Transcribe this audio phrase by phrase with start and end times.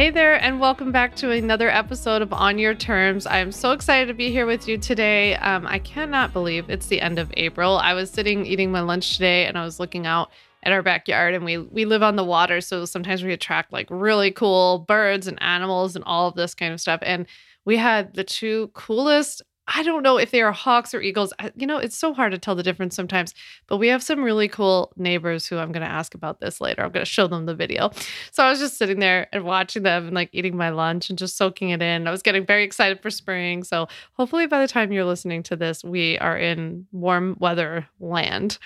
[0.00, 3.26] Hey there, and welcome back to another episode of On Your Terms.
[3.26, 5.34] I am so excited to be here with you today.
[5.34, 7.76] Um, I cannot believe it's the end of April.
[7.76, 10.30] I was sitting eating my lunch today, and I was looking out
[10.62, 13.88] at our backyard, and we we live on the water, so sometimes we attract like
[13.90, 17.00] really cool birds and animals and all of this kind of stuff.
[17.02, 17.26] And
[17.66, 21.32] we had the two coolest I don't know if they are hawks or eagles.
[21.54, 23.34] You know, it's so hard to tell the difference sometimes,
[23.68, 26.82] but we have some really cool neighbors who I'm going to ask about this later.
[26.82, 27.90] I'm going to show them the video.
[28.32, 31.18] So I was just sitting there and watching them and like eating my lunch and
[31.18, 32.08] just soaking it in.
[32.08, 33.62] I was getting very excited for spring.
[33.62, 38.58] So hopefully by the time you're listening to this, we are in warm weather land.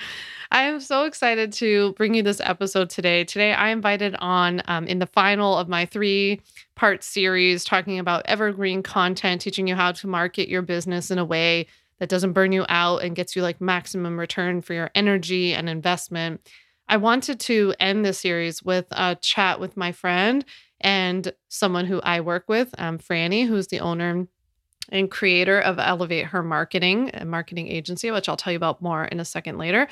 [0.50, 3.24] I am so excited to bring you this episode today.
[3.24, 6.40] Today, I invited on um, in the final of my three
[6.77, 11.24] part series talking about evergreen content, teaching you how to market your business in a
[11.24, 11.66] way
[11.98, 15.68] that doesn't burn you out and gets you like maximum return for your energy and
[15.68, 16.40] investment.
[16.88, 20.45] I wanted to end this series with a chat with my friend
[20.80, 24.26] and someone who I work with, um, Franny, who's the owner
[24.90, 29.04] and creator of Elevate Her Marketing, a marketing agency, which I'll tell you about more
[29.04, 29.88] in a second later.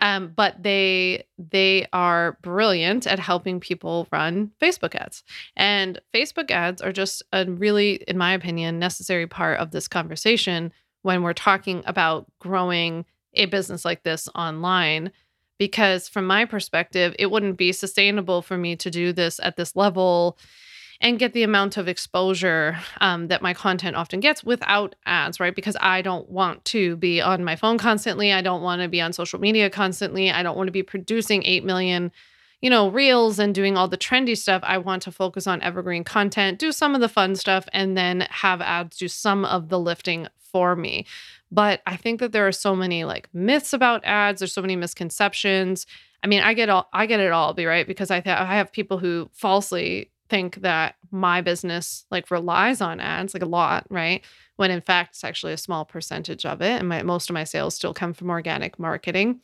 [0.00, 5.22] Um, but they they are brilliant at helping people run Facebook ads,
[5.56, 10.72] and Facebook ads are just a really, in my opinion, necessary part of this conversation
[11.02, 15.12] when we're talking about growing a business like this online.
[15.58, 19.76] Because from my perspective, it wouldn't be sustainable for me to do this at this
[19.76, 20.36] level
[21.02, 25.54] and get the amount of exposure um, that my content often gets without ads, right?
[25.54, 28.32] Because I don't want to be on my phone constantly.
[28.32, 30.30] I don't want to be on social media constantly.
[30.30, 32.12] I don't want to be producing 8 million,
[32.60, 34.62] you know, reels and doing all the trendy stuff.
[34.64, 38.28] I want to focus on evergreen content, do some of the fun stuff, and then
[38.30, 41.04] have ads do some of the lifting for me.
[41.50, 44.76] But I think that there are so many like myths about ads, there's so many
[44.76, 45.84] misconceptions.
[46.22, 48.54] I mean, I get all I get it all, be right because I th- I
[48.54, 53.86] have people who falsely think that my business like relies on ads like a lot,
[53.90, 54.24] right?
[54.56, 57.44] When in fact it's actually a small percentage of it and my, most of my
[57.44, 59.40] sales still come from organic marketing.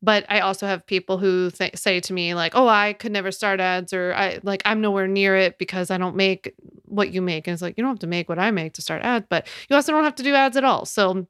[0.00, 3.32] But I also have people who th- say to me like, "Oh, I could never
[3.32, 6.54] start ads or I like I'm nowhere near it because I don't make
[6.84, 8.82] what you make." And it's like, "You don't have to make what I make to
[8.82, 11.26] start ads, but you also don't have to do ads at all." So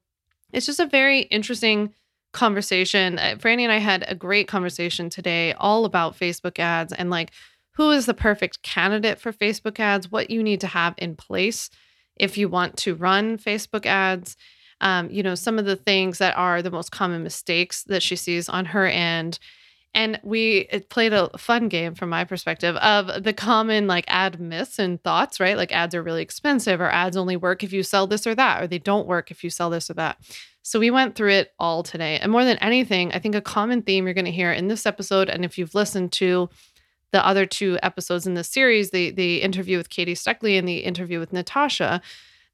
[0.53, 1.95] it's just a very interesting
[2.33, 3.19] conversation.
[3.19, 7.31] Uh, Franny and I had a great conversation today all about Facebook ads and like
[7.75, 11.71] who is the perfect candidate for Facebook ads, what you need to have in place
[12.17, 14.37] if you want to run Facebook ads.
[14.81, 18.17] Um, you know, some of the things that are the most common mistakes that she
[18.17, 19.39] sees on her end.
[19.95, 24.79] And we played a fun game from my perspective of the common like ad myths
[24.79, 25.57] and thoughts, right?
[25.57, 28.63] Like ads are really expensive, or ads only work if you sell this or that,
[28.63, 30.17] or they don't work if you sell this or that.
[30.63, 32.19] So we went through it all today.
[32.19, 34.87] And more than anything, I think a common theme you're going to hear in this
[34.87, 36.49] episode, and if you've listened to
[37.13, 40.79] the other two episodes in this series, the the interview with Katie Steckly and the
[40.79, 42.01] interview with Natasha,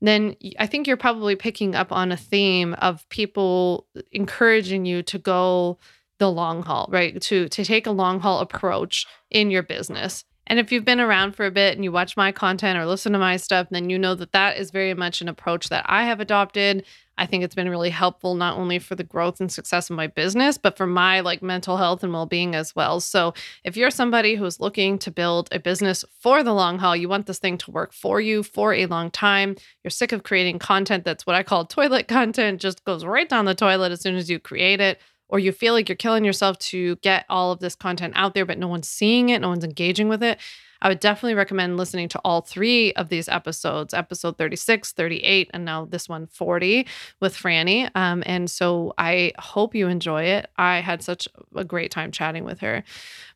[0.00, 5.18] then I think you're probably picking up on a theme of people encouraging you to
[5.18, 5.78] go
[6.18, 7.20] the long haul, right?
[7.22, 10.24] To to take a long haul approach in your business.
[10.48, 13.12] And if you've been around for a bit and you watch my content or listen
[13.12, 16.04] to my stuff, then you know that that is very much an approach that I
[16.04, 16.84] have adopted.
[17.18, 20.06] I think it's been really helpful not only for the growth and success of my
[20.06, 23.00] business, but for my like mental health and well-being as well.
[23.00, 27.08] So, if you're somebody who's looking to build a business for the long haul, you
[27.08, 29.56] want this thing to work for you for a long time.
[29.84, 33.44] You're sick of creating content that's what I call toilet content, just goes right down
[33.44, 36.58] the toilet as soon as you create it or you feel like you're killing yourself
[36.58, 39.64] to get all of this content out there, but no one's seeing it, no one's
[39.64, 40.38] engaging with it,
[40.80, 45.64] I would definitely recommend listening to all three of these episodes episode 36, 38, and
[45.64, 46.86] now this one 40
[47.20, 47.90] with Franny.
[47.94, 50.50] Um, and so I hope you enjoy it.
[50.56, 52.84] I had such a great time chatting with her.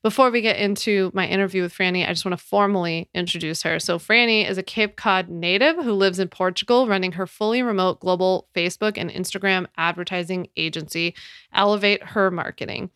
[0.03, 3.79] Before we get into my interview with Franny, I just want to formally introduce her.
[3.79, 8.01] So, Franny is a Cape Cod native who lives in Portugal, running her fully remote
[8.01, 11.15] global Facebook and Instagram advertising agency,
[11.53, 12.91] Elevate Her Marketing.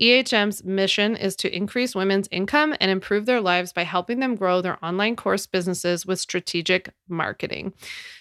[0.00, 4.60] EHM's mission is to increase women's income and improve their lives by helping them grow
[4.60, 7.72] their online course businesses with strategic marketing.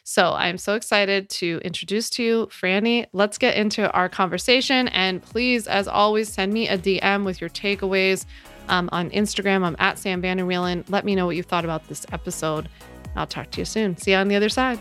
[0.04, 3.06] So I'm so excited to introduce to you Franny.
[3.14, 4.88] Let's get into our conversation.
[4.90, 8.26] And please, as always, send me a DM with your takeaways
[8.68, 9.64] um, on Instagram.
[9.64, 10.90] I'm at Sam Vanderwielen.
[10.90, 12.70] Let me know what you thought about this episode.
[13.16, 13.98] I'll talk to you soon.
[13.98, 14.80] See you on the other side.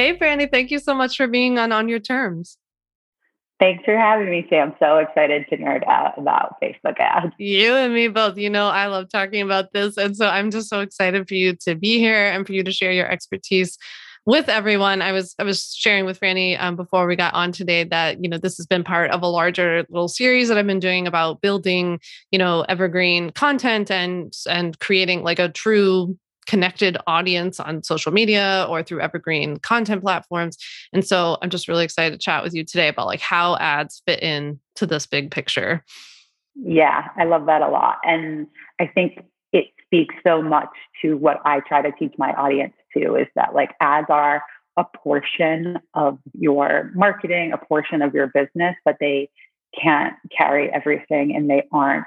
[0.00, 2.56] Hey, Franny, thank you so much for being on On Your Terms.
[3.58, 4.74] Thanks for having me, Sam.
[4.78, 7.34] So excited to nerd out about Facebook ads.
[7.36, 8.38] You and me both.
[8.38, 9.98] You know, I love talking about this.
[9.98, 12.72] And so I'm just so excited for you to be here and for you to
[12.72, 13.76] share your expertise.
[14.24, 15.02] with everyone.
[15.02, 18.30] I was I was sharing with Franny um, before we got on today that you
[18.30, 21.42] know this has been part of a larger little series that I've been doing about
[21.42, 22.00] building
[22.30, 26.16] you know evergreen content and and creating like a true
[26.50, 30.58] connected audience on social media or through evergreen content platforms.
[30.92, 34.02] And so I'm just really excited to chat with you today about like how ads
[34.04, 35.84] fit in to this big picture.
[36.56, 37.98] Yeah, I love that a lot.
[38.02, 38.48] And
[38.80, 39.20] I think
[39.52, 40.70] it speaks so much
[41.02, 44.42] to what I try to teach my audience too is that like ads are
[44.76, 49.30] a portion of your marketing, a portion of your business, but they
[49.80, 52.06] can't carry everything and they aren't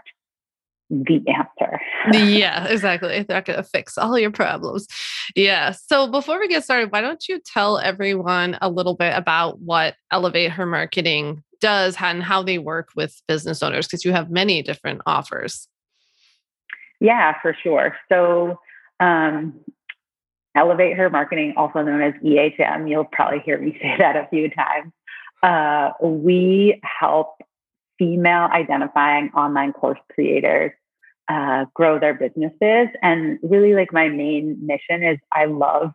[1.01, 1.81] the answer.
[2.13, 3.23] yeah, exactly.
[3.23, 4.87] They're not going to fix all your problems.
[5.35, 5.71] Yeah.
[5.71, 9.95] So before we get started, why don't you tell everyone a little bit about what
[10.11, 13.87] Elevate Her Marketing does and how they work with business owners?
[13.87, 15.67] Because you have many different offers.
[16.99, 17.97] Yeah, for sure.
[18.09, 18.59] So,
[18.99, 19.59] um,
[20.55, 24.49] Elevate Her Marketing, also known as EHM, you'll probably hear me say that a few
[24.49, 24.91] times.
[25.41, 27.41] Uh, we help
[27.97, 30.71] female identifying online course creators
[31.29, 32.87] uh, grow their businesses.
[33.01, 35.93] And really, like, my main mission is I love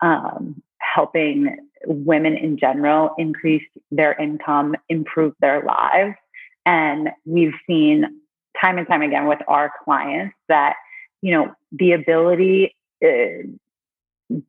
[0.00, 6.14] um, helping women in general increase their income, improve their lives.
[6.64, 8.20] And we've seen
[8.60, 10.74] time and time again with our clients that,
[11.20, 13.46] you know, the ability, uh,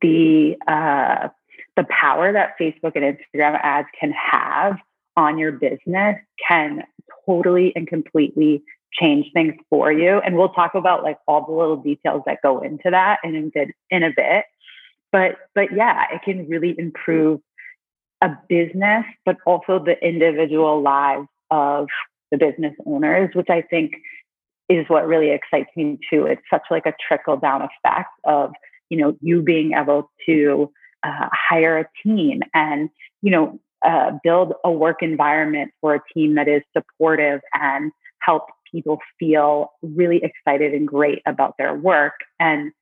[0.00, 1.28] the, uh,
[1.76, 4.78] the power that Facebook and Instagram ads can have
[5.16, 6.16] on your business
[6.48, 6.84] can
[7.26, 8.62] totally and completely
[8.94, 10.18] change things for you.
[10.18, 13.42] And we'll talk about like all the little details that go into that in a
[13.52, 14.44] bit in a bit.
[15.12, 17.40] But but yeah, it can really improve
[18.22, 21.88] a business, but also the individual lives of
[22.30, 23.92] the business owners, which I think
[24.68, 26.26] is what really excites me too.
[26.26, 28.52] It's such like a trickle down effect of,
[28.88, 32.88] you know, you being able to uh, hire a team and,
[33.20, 38.44] you know, uh, build a work environment for a team that is supportive and help
[38.74, 42.72] people feel really excited and great about their work and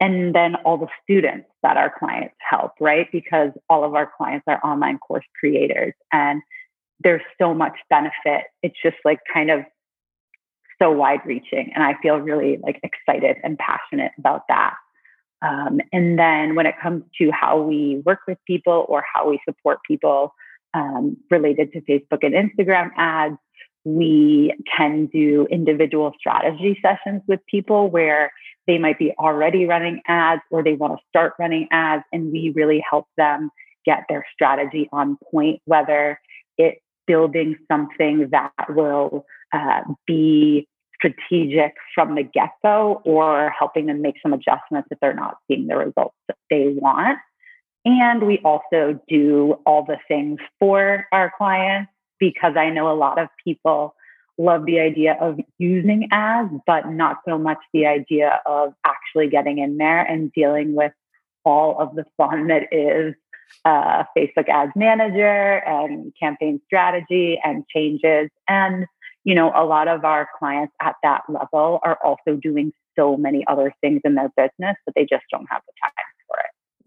[0.00, 4.44] and then all the students that our clients help right because all of our clients
[4.46, 6.42] are online course creators and
[7.00, 9.60] there's so much benefit it's just like kind of
[10.80, 14.74] so wide reaching and i feel really like excited and passionate about that
[15.40, 19.40] um, and then when it comes to how we work with people or how we
[19.46, 20.34] support people
[20.74, 23.36] um, related to Facebook and Instagram ads.
[23.96, 28.32] We can do individual strategy sessions with people where
[28.66, 32.52] they might be already running ads or they want to start running ads, and we
[32.54, 33.50] really help them
[33.86, 36.20] get their strategy on point, whether
[36.58, 39.24] it's building something that will
[39.54, 45.14] uh, be strategic from the get go or helping them make some adjustments if they're
[45.14, 47.18] not seeing the results that they want.
[47.84, 53.18] And we also do all the things for our clients because I know a lot
[53.18, 53.94] of people
[54.38, 59.58] love the idea of using ads, but not so much the idea of actually getting
[59.58, 60.92] in there and dealing with
[61.44, 63.14] all of the fun that is
[63.64, 68.30] uh, Facebook Ads Manager and campaign strategy and changes.
[68.48, 68.86] And,
[69.24, 73.44] you know, a lot of our clients at that level are also doing so many
[73.46, 76.07] other things in their business that they just don't have the time.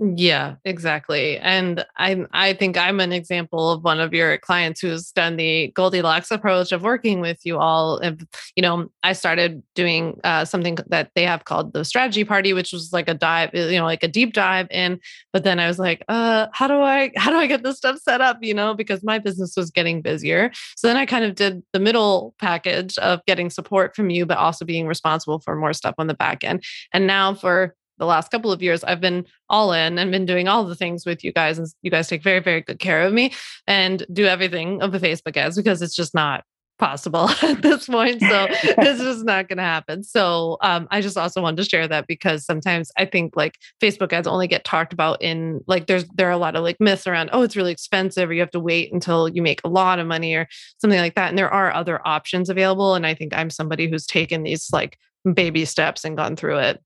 [0.03, 1.37] Yeah, exactly.
[1.37, 5.67] And I I think I'm an example of one of your clients who's done the
[5.75, 7.97] Goldilocks approach of working with you all.
[7.99, 12.51] And you know, I started doing uh, something that they have called the strategy party,
[12.53, 14.99] which was like a dive, you know, like a deep dive in.
[15.33, 17.99] But then I was like, uh, how do I how do I get this stuff
[17.99, 18.39] set up?
[18.41, 20.49] You know, because my business was getting busier.
[20.77, 24.39] So then I kind of did the middle package of getting support from you, but
[24.39, 26.63] also being responsible for more stuff on the back end.
[26.91, 30.47] And now for the last couple of years, I've been all in and been doing
[30.47, 31.59] all the things with you guys.
[31.59, 33.31] And you guys take very, very good care of me
[33.67, 36.43] and do everything of the Facebook ads because it's just not
[36.79, 38.19] possible at this point.
[38.19, 40.03] So this is not going to happen.
[40.03, 44.11] So um, I just also wanted to share that because sometimes I think like Facebook
[44.11, 47.05] ads only get talked about in like there's there are a lot of like myths
[47.05, 49.99] around oh it's really expensive or you have to wait until you make a lot
[49.99, 50.47] of money or
[50.79, 51.29] something like that.
[51.29, 52.95] And there are other options available.
[52.95, 54.97] And I think I'm somebody who's taken these like
[55.35, 56.81] baby steps and gone through it.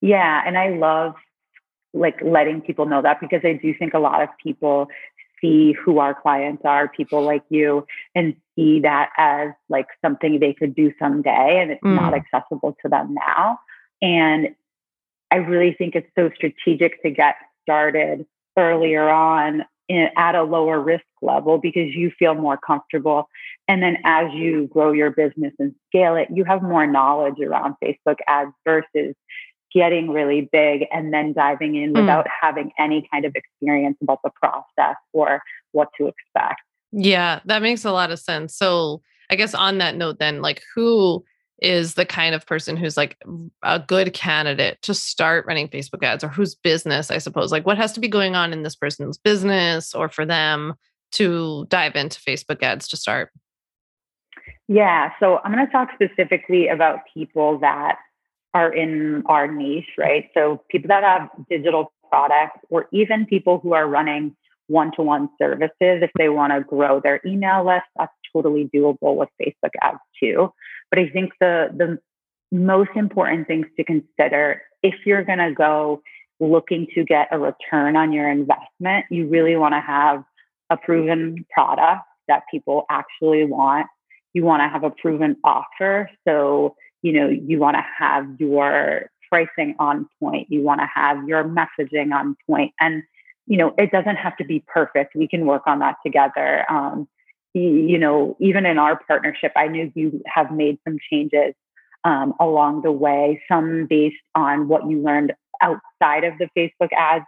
[0.00, 1.14] Yeah, and I love
[1.92, 4.88] like letting people know that because I do think a lot of people
[5.40, 10.52] see who our clients are, people like you, and see that as like something they
[10.52, 11.94] could do someday and it's mm.
[11.94, 13.58] not accessible to them now.
[14.02, 14.54] And
[15.30, 18.26] I really think it's so strategic to get started
[18.56, 23.28] earlier on in, at a lower risk level because you feel more comfortable.
[23.68, 27.74] And then as you grow your business and scale it, you have more knowledge around
[27.82, 29.14] Facebook ads versus
[29.72, 32.00] getting really big and then diving in mm.
[32.00, 36.60] without having any kind of experience about the process or what to expect.
[36.92, 38.56] Yeah, that makes a lot of sense.
[38.56, 41.24] So, I guess on that note, then, like, who
[41.62, 43.16] is the kind of person who's like
[43.62, 47.52] a good candidate to start running Facebook ads or whose business, I suppose?
[47.52, 50.74] Like, what has to be going on in this person's business or for them
[51.12, 53.30] to dive into Facebook ads to start?
[54.68, 57.98] Yeah, so I'm going to talk specifically about people that
[58.54, 60.28] are in our niche, right?
[60.34, 66.10] So people that have digital products or even people who are running one-to-one services if
[66.16, 70.52] they want to grow their email list that's totally doable with facebook ads too.
[70.90, 71.98] But i think the the
[72.56, 76.02] most important things to consider if you're going to go
[76.38, 80.24] looking to get a return on your investment you really want to have
[80.70, 83.86] a proven product that people actually want.
[84.32, 86.08] You want to have a proven offer.
[86.26, 91.26] So you know you want to have your pricing on point you want to have
[91.28, 93.02] your messaging on point and
[93.50, 95.16] you know, it doesn't have to be perfect.
[95.16, 96.64] We can work on that together.
[96.70, 97.08] Um,
[97.52, 101.54] you know, even in our partnership, I know you have made some changes
[102.04, 107.24] um, along the way, some based on what you learned outside of the Facebook ads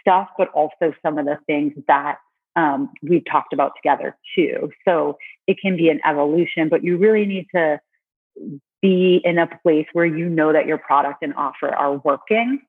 [0.00, 2.16] stuff, but also some of the things that
[2.56, 4.70] um, we've talked about together too.
[4.86, 7.78] So it can be an evolution, but you really need to
[8.82, 12.60] be in a place where you know that your product and offer are working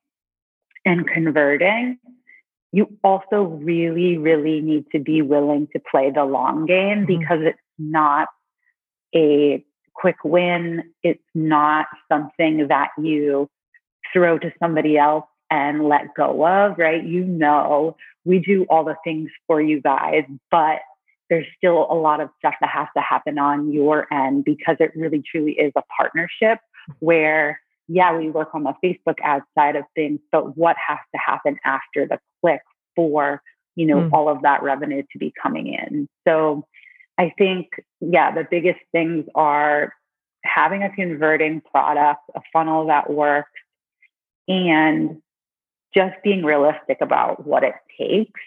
[0.86, 1.98] and converting
[2.74, 7.20] you also really, really need to be willing to play the long game mm-hmm.
[7.20, 8.26] because it's not
[9.14, 10.82] a quick win.
[11.04, 13.48] It's not something that you
[14.12, 17.04] throw to somebody else and let go of, right?
[17.04, 20.80] You know, we do all the things for you guys, but
[21.34, 24.92] there's still a lot of stuff that has to happen on your end because it
[24.94, 26.58] really truly is a partnership
[27.00, 31.18] where yeah, we work on the Facebook ad side of things, but what has to
[31.18, 32.62] happen after the click
[32.96, 33.42] for,
[33.74, 34.12] you know, mm.
[34.12, 36.08] all of that revenue to be coming in.
[36.26, 36.64] So
[37.18, 37.66] I think,
[38.00, 39.92] yeah, the biggest things are
[40.44, 43.50] having a converting product, a funnel that works,
[44.48, 45.20] and
[45.94, 48.40] just being realistic about what it takes.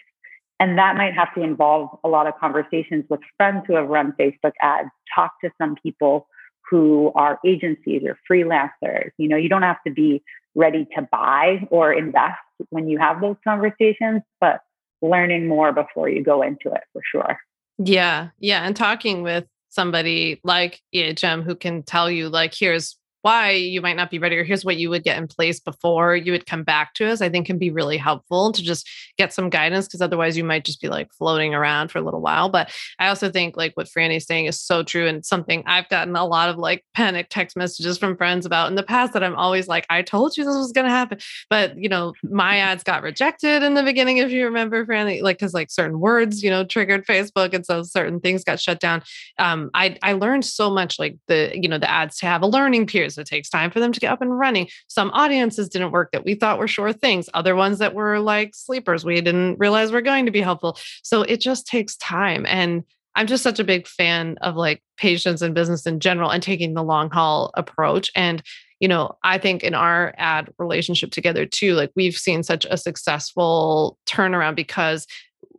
[0.60, 4.12] And that might have to involve a lot of conversations with friends who have run
[4.18, 6.26] Facebook ads, talk to some people
[6.68, 9.10] who are agencies or freelancers.
[9.18, 10.22] You know, you don't have to be
[10.54, 12.38] ready to buy or invest
[12.70, 14.60] when you have those conversations, but
[15.00, 17.38] learning more before you go into it for sure.
[17.78, 18.30] Yeah.
[18.40, 18.64] Yeah.
[18.64, 22.96] And talking with somebody like EHM who can tell you, like, here's
[23.28, 26.16] why you might not be ready or here's what you would get in place before
[26.16, 29.34] you would come back to us i think can be really helpful to just get
[29.34, 32.48] some guidance because otherwise you might just be like floating around for a little while.
[32.48, 36.16] But i also think like what franny's saying is so true and something i've gotten
[36.16, 39.36] a lot of like panic text messages from friends about in the past that i'm
[39.36, 41.18] always like i told you this was going to happen.
[41.50, 45.38] But you know my ads got rejected in the beginning if you remember franny like
[45.38, 49.02] because like certain words you know triggered facebook and so certain things got shut down.
[49.38, 52.46] Um i i learned so much like the you know the ads to have a
[52.46, 54.68] learning period it takes time for them to get up and running.
[54.88, 58.54] Some audiences didn't work that we thought were sure things, other ones that were like
[58.54, 60.78] sleepers we didn't realize were going to be helpful.
[61.02, 62.46] So it just takes time.
[62.46, 62.84] And
[63.14, 66.74] I'm just such a big fan of like patience and business in general and taking
[66.74, 68.10] the long haul approach.
[68.14, 68.42] And,
[68.78, 72.76] you know, I think in our ad relationship together too, like we've seen such a
[72.76, 75.06] successful turnaround because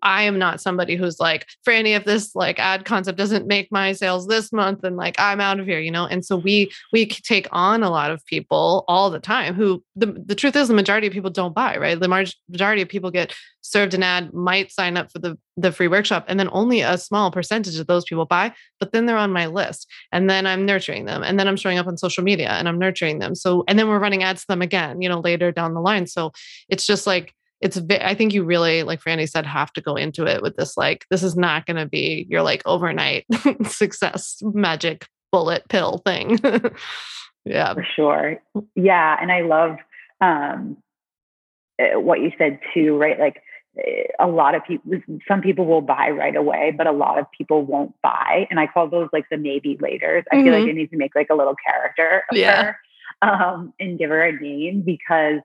[0.01, 3.93] I am not somebody who's like, Franny, if this like ad concept doesn't make my
[3.93, 6.05] sales this month, and like I'm out of here, you know.
[6.05, 10.07] And so we we take on a lot of people all the time who the,
[10.07, 11.99] the truth is the majority of people don't buy, right?
[11.99, 12.07] The
[12.49, 16.25] majority of people get served an ad, might sign up for the the free workshop,
[16.27, 19.45] and then only a small percentage of those people buy, but then they're on my
[19.45, 19.87] list.
[20.11, 21.21] And then I'm nurturing them.
[21.21, 23.35] And then I'm showing up on social media and I'm nurturing them.
[23.35, 26.07] So and then we're running ads to them again, you know, later down the line.
[26.07, 26.31] So
[26.69, 30.25] it's just like it's i think you really like franny said have to go into
[30.25, 33.25] it with this like this is not going to be your like overnight
[33.65, 36.39] success magic bullet pill thing
[37.45, 38.37] yeah for sure
[38.75, 39.77] yeah and i love
[40.21, 40.77] um
[41.79, 43.41] eh, what you said too right like
[43.77, 44.91] eh, a lot of people
[45.27, 48.67] some people will buy right away but a lot of people won't buy and i
[48.67, 50.43] call those like the maybe laters i mm-hmm.
[50.45, 50.69] feel like mm-hmm.
[50.69, 52.63] i need to make like a little character of yeah.
[52.63, 52.77] her
[53.21, 55.41] um, and give her a name because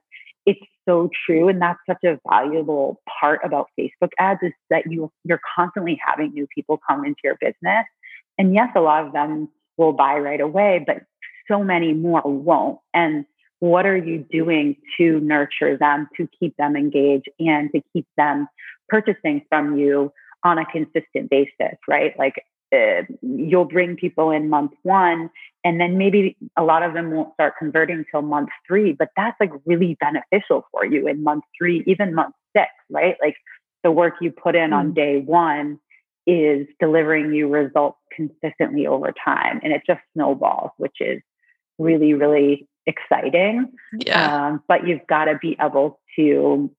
[0.87, 5.41] so true and that's such a valuable part about facebook ads is that you you're
[5.55, 7.85] constantly having new people come into your business.
[8.37, 11.03] And yes a lot of them will buy right away but
[11.47, 12.79] so many more won't.
[12.93, 13.25] And
[13.59, 18.47] what are you doing to nurture them to keep them engaged and to keep them
[18.89, 20.11] purchasing from you
[20.43, 22.17] on a consistent basis right?
[22.17, 25.29] Like uh, you'll bring people in month one
[25.63, 29.39] and then maybe a lot of them won't start converting till month three but that's
[29.39, 33.15] like really beneficial for you in month three even month six right?
[33.21, 33.35] Like
[33.83, 34.75] the work you put in mm.
[34.75, 35.79] on day one
[36.25, 41.21] is delivering you results consistently over time and it just snowballs which is
[41.77, 43.71] really really exciting.
[43.99, 44.47] Yeah.
[44.47, 46.71] Um, but you've got to be able to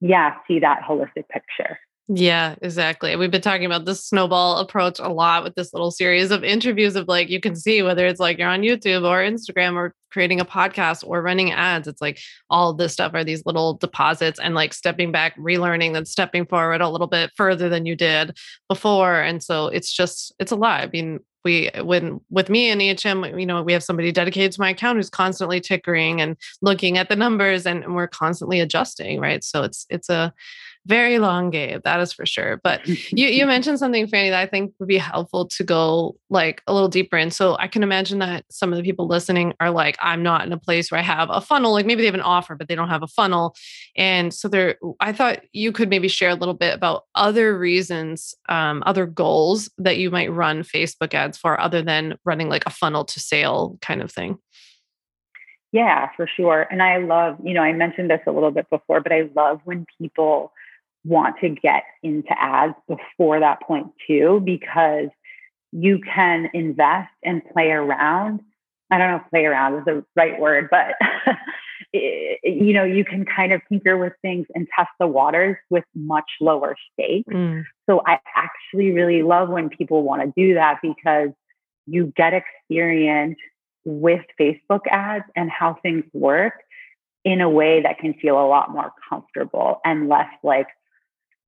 [0.00, 1.78] yeah see that holistic picture
[2.12, 3.14] yeah, exactly.
[3.14, 6.96] We've been talking about this snowball approach a lot with this little series of interviews
[6.96, 10.40] of like you can see whether it's like you're on YouTube or Instagram or creating
[10.40, 11.86] a podcast or running ads.
[11.86, 16.04] It's like all this stuff are these little deposits and like stepping back, relearning, then
[16.04, 18.36] stepping forward a little bit further than you did
[18.68, 19.20] before.
[19.20, 20.80] And so it's just it's a lot.
[20.80, 24.60] I mean, we when with me and EHM, you know, we have somebody dedicated to
[24.60, 29.20] my account who's constantly tickering and looking at the numbers and, and we're constantly adjusting,
[29.20, 29.44] right?
[29.44, 30.34] So it's it's a
[30.86, 32.60] very long game, that is for sure.
[32.62, 36.62] But you you mentioned something, Franny, that I think would be helpful to go like
[36.66, 37.30] a little deeper in.
[37.30, 40.52] So I can imagine that some of the people listening are like, I'm not in
[40.52, 41.72] a place where I have a funnel.
[41.72, 43.54] Like maybe they have an offer, but they don't have a funnel.
[43.96, 48.34] And so there, I thought you could maybe share a little bit about other reasons,
[48.48, 52.70] um, other goals that you might run Facebook ads for, other than running like a
[52.70, 54.38] funnel to sale kind of thing.
[55.72, 56.66] Yeah, for sure.
[56.70, 59.60] And I love, you know, I mentioned this a little bit before, but I love
[59.64, 60.52] when people
[61.04, 65.08] want to get into ads before that point too, because
[65.72, 68.40] you can invest and play around.
[68.90, 70.94] I don't know if play around is the right word, but
[71.92, 76.28] you know, you can kind of tinker with things and test the waters with much
[76.40, 77.32] lower stakes.
[77.32, 77.64] Mm.
[77.88, 81.30] So I actually really love when people want to do that because
[81.86, 83.38] you get experience
[83.84, 86.54] with Facebook ads and how things work
[87.24, 90.68] in a way that can feel a lot more comfortable and less like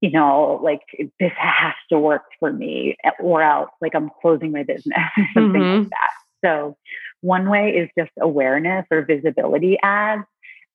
[0.02, 0.82] you know, like
[1.20, 5.62] this has to work for me or else like I'm closing my business or something
[5.62, 5.78] mm-hmm.
[5.82, 6.10] like that.
[6.44, 6.76] So
[7.20, 10.24] one way is just awareness or visibility ads.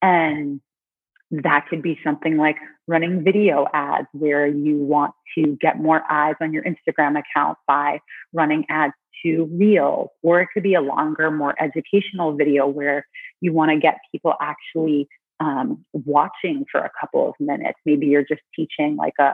[0.01, 0.61] And
[1.29, 2.55] that could be something like
[2.87, 7.99] running video ads where you want to get more eyes on your Instagram account by
[8.31, 13.05] running ads to reels, or it could be a longer, more educational video where
[13.41, 15.09] you want to get people actually
[15.39, 17.79] um, watching for a couple of minutes.
[17.85, 19.33] Maybe you're just teaching like a,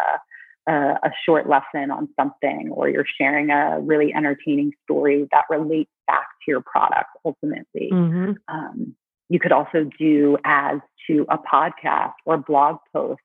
[0.68, 5.92] a, a short lesson on something, or you're sharing a really entertaining story that relates
[6.08, 7.90] back to your product ultimately.
[7.92, 8.32] Mm-hmm.
[8.48, 8.96] Um,
[9.30, 13.22] you could also do ads to a podcast or blog post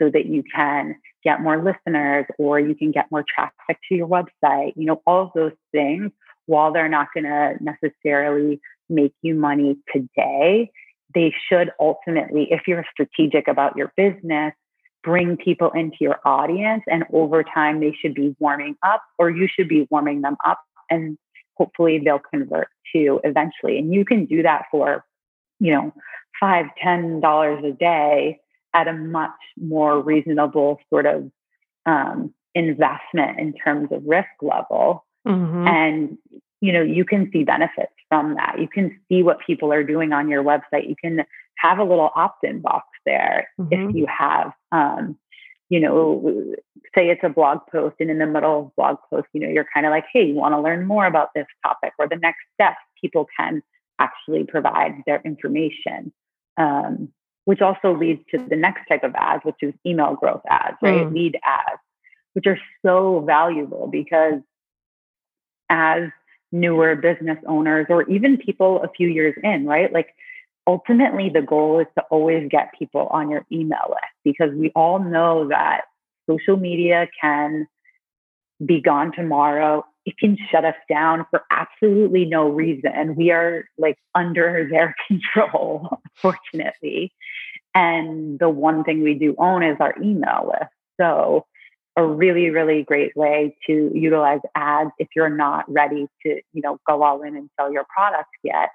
[0.00, 4.08] so that you can get more listeners or you can get more traffic to your
[4.08, 4.72] website.
[4.76, 6.10] You know, all of those things,
[6.46, 10.70] while they're not going to necessarily make you money today,
[11.16, 14.52] they should ultimately, if you're strategic about your business,
[15.02, 16.82] bring people into your audience.
[16.88, 20.60] And over time, they should be warming up, or you should be warming them up.
[20.90, 21.16] And
[21.54, 23.78] hopefully, they'll convert to eventually.
[23.78, 25.06] And you can do that for,
[25.58, 25.94] you know,
[26.38, 28.38] five, ten dollars a day
[28.74, 31.30] at a much more reasonable sort of
[31.86, 35.06] um, investment in terms of risk level.
[35.26, 35.66] Mm-hmm.
[35.66, 36.18] And
[36.60, 38.56] you know, you can see benefits from that.
[38.58, 40.88] You can see what people are doing on your website.
[40.88, 41.24] You can
[41.58, 43.90] have a little opt-in box there mm-hmm.
[43.90, 45.18] if you have, um,
[45.68, 46.54] you know,
[46.96, 49.66] say it's a blog post and in the middle of blog post, you know, you're
[49.72, 52.40] kind of like, hey, you want to learn more about this topic or the next
[52.54, 53.62] step, people can
[53.98, 56.12] actually provide their information.
[56.56, 57.12] Um,
[57.46, 61.06] which also leads to the next type of ads, which is email growth ads, right?
[61.06, 61.14] Mm.
[61.14, 61.80] Lead ads,
[62.32, 64.40] which are so valuable because
[65.70, 66.10] as
[66.56, 69.92] newer business owners or even people a few years in, right?
[69.92, 70.14] Like
[70.66, 74.98] ultimately the goal is to always get people on your email list because we all
[74.98, 75.82] know that
[76.28, 77.66] social media can
[78.64, 79.84] be gone tomorrow.
[80.06, 83.14] It can shut us down for absolutely no reason.
[83.16, 87.12] We are like under their control, fortunately.
[87.74, 90.72] And the one thing we do own is our email list.
[90.98, 91.44] So
[91.96, 96.78] a really, really great way to utilize ads if you're not ready to, you know,
[96.86, 98.68] go all in and sell your product yet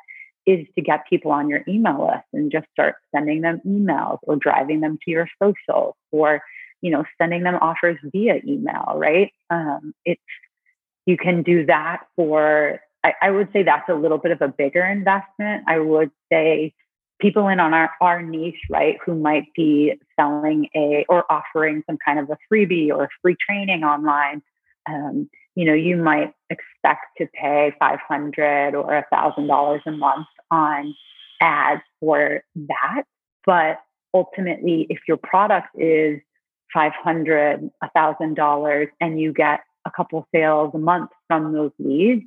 [0.48, 4.36] is to get people on your email list and just start sending them emails or
[4.36, 6.42] driving them to your socials or,
[6.82, 9.32] you know, sending them offers via email, right?
[9.52, 10.22] Um, it's,
[11.06, 14.48] you can do that for, I, I would say that's a little bit of a
[14.48, 15.66] bigger investment.
[15.68, 16.74] I would say
[17.22, 21.98] people in on our, our niche, right, who might be selling a or offering some
[22.04, 24.42] kind of a freebie or a free training online,
[24.90, 30.28] um, you know, you might expect to pay 500 or a thousand dollars a month
[30.50, 30.94] on
[31.42, 33.04] ads for that.
[33.46, 33.80] But
[34.14, 36.20] ultimately, if your product is
[36.74, 42.24] 500, a thousand dollars, and you get a couple sales a month from those leads,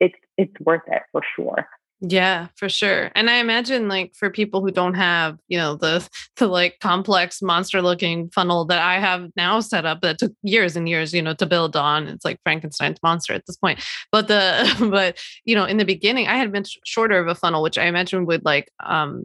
[0.00, 1.66] it's it's worth it for sure.
[2.00, 3.10] Yeah, for sure.
[3.14, 7.40] And I imagine like for people who don't have, you know, the the like complex
[7.40, 11.22] monster looking funnel that I have now set up that took years and years, you
[11.22, 12.06] know, to build on.
[12.08, 13.82] It's like Frankenstein's monster at this point.
[14.12, 17.62] But the but you know, in the beginning I had been shorter of a funnel,
[17.62, 19.24] which I imagine would like um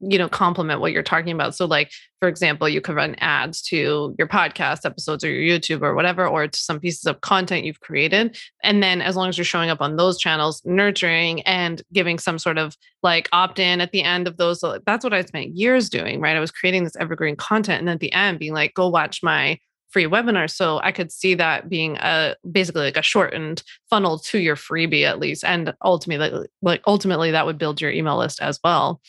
[0.00, 1.54] you know complement what you're talking about.
[1.54, 5.82] So like for example you could run ads to your podcast episodes or your youtube
[5.82, 8.36] or whatever or to some pieces of content you've created.
[8.62, 12.38] And then as long as you're showing up on those channels nurturing and giving some
[12.38, 15.88] sort of like opt-in at the end of those so that's what i spent years
[15.88, 16.36] doing right?
[16.36, 19.58] I was creating this evergreen content and at the end being like go watch my
[19.90, 20.50] free webinar.
[20.50, 25.04] So i could see that being a basically like a shortened funnel to your freebie
[25.04, 29.00] at least and ultimately like ultimately that would build your email list as well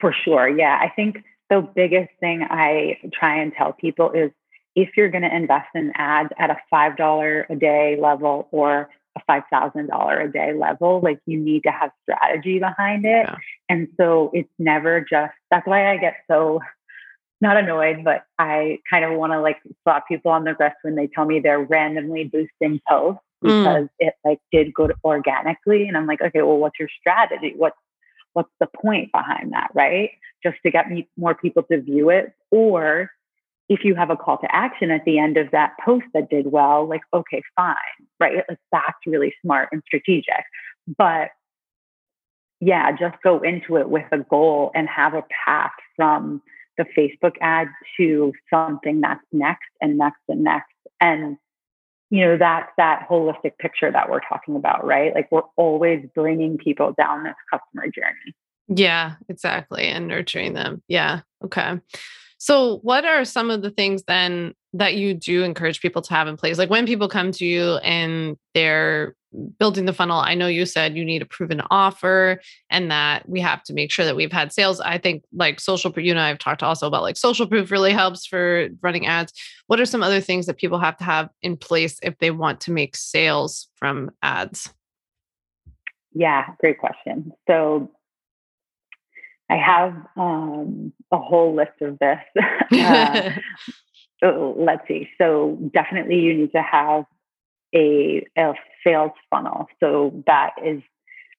[0.00, 0.48] for sure.
[0.48, 0.78] Yeah.
[0.80, 4.30] I think the biggest thing I try and tell people is
[4.76, 9.20] if you're going to invest in ads at a $5 a day level or a
[9.28, 13.26] $5,000 a day level, like you need to have strategy behind it.
[13.26, 13.36] Yeah.
[13.68, 16.60] And so it's never just, that's why I get so
[17.40, 20.94] not annoyed, but I kind of want to like slap people on the wrist when
[20.94, 23.62] they tell me they're randomly boosting posts mm.
[23.62, 23.88] because mm.
[23.98, 25.88] it like did good organically.
[25.88, 27.54] And I'm like, okay, well, what's your strategy?
[27.56, 27.76] What's
[28.32, 30.10] what's the point behind that, right?
[30.42, 32.32] Just to get more people to view it.
[32.50, 33.10] Or
[33.68, 36.50] if you have a call to action at the end of that post that did
[36.50, 37.76] well, like, okay, fine,
[38.18, 38.36] right?
[38.48, 40.44] Like that's really smart and strategic.
[40.98, 41.28] But
[42.60, 46.42] yeah, just go into it with a goal and have a path from
[46.76, 50.72] the Facebook ad to something that's next and next and next.
[51.00, 51.36] And
[52.10, 55.14] you know that's that holistic picture that we're talking about right?
[55.14, 58.34] Like we're always bringing people down this customer journey.
[58.68, 60.82] Yeah exactly and nurturing them.
[60.88, 61.80] Yeah okay
[62.42, 66.26] so what are some of the things then that you do encourage people to have
[66.26, 66.56] in place?
[66.56, 69.14] Like when people come to you and they're
[69.60, 73.38] building the funnel i know you said you need a proven offer and that we
[73.38, 74.80] have to make sure that we've had sales.
[74.80, 77.92] I think like social proof, you know i've talked also about like social proof really
[77.92, 79.32] helps for running ads.
[79.68, 82.60] What are some other things that people have to have in place if they want
[82.62, 84.72] to make sales from ads?
[86.12, 87.30] Yeah great question.
[87.46, 87.92] So
[89.50, 92.18] i have um, a whole list of this
[92.72, 93.30] uh,
[94.56, 97.04] let's see so definitely you need to have
[97.74, 98.52] a, a
[98.84, 99.66] sales funnel.
[99.80, 100.82] So that is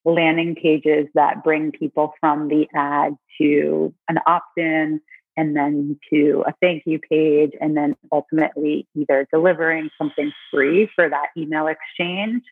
[0.04, 5.00] landing pages that bring people from the ad to an opt in
[5.36, 11.08] and then to a thank you page, and then ultimately either delivering something free for
[11.08, 12.42] that email exchange.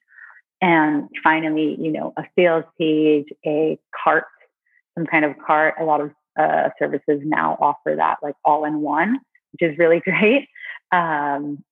[0.62, 4.24] And finally, you know, a sales page, a cart,
[5.00, 5.74] some kind of cart.
[5.80, 9.18] A lot of uh, services now offer that like all in one,
[9.52, 10.48] which is really great.
[10.92, 11.64] Um,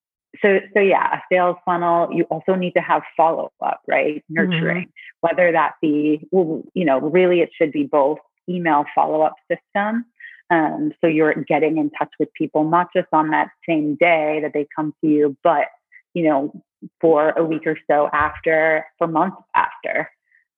[0.42, 4.82] so so yeah a sales funnel you also need to have follow up right nurturing
[4.82, 5.26] mm-hmm.
[5.26, 10.04] whether that be well, you know really it should be both email follow up system
[10.50, 14.52] um, so you're getting in touch with people not just on that same day that
[14.52, 15.68] they come to you but
[16.12, 16.52] you know
[17.00, 20.10] for a week or so after for months after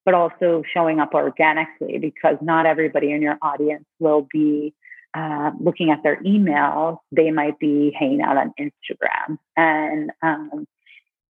[0.04, 4.74] but also showing up organically because not everybody in your audience will be
[5.14, 9.38] uh, looking at their emails, they might be hanging out on Instagram.
[9.56, 10.66] And, um,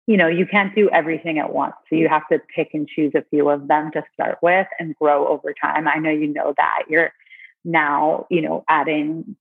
[0.06, 1.74] you know, you can't do everything at once.
[1.90, 4.94] So you have to pick and choose a few of them to start with and
[4.96, 5.88] grow over time.
[5.88, 6.84] I know you know that.
[6.88, 7.12] You're
[7.64, 9.36] now, you know, adding,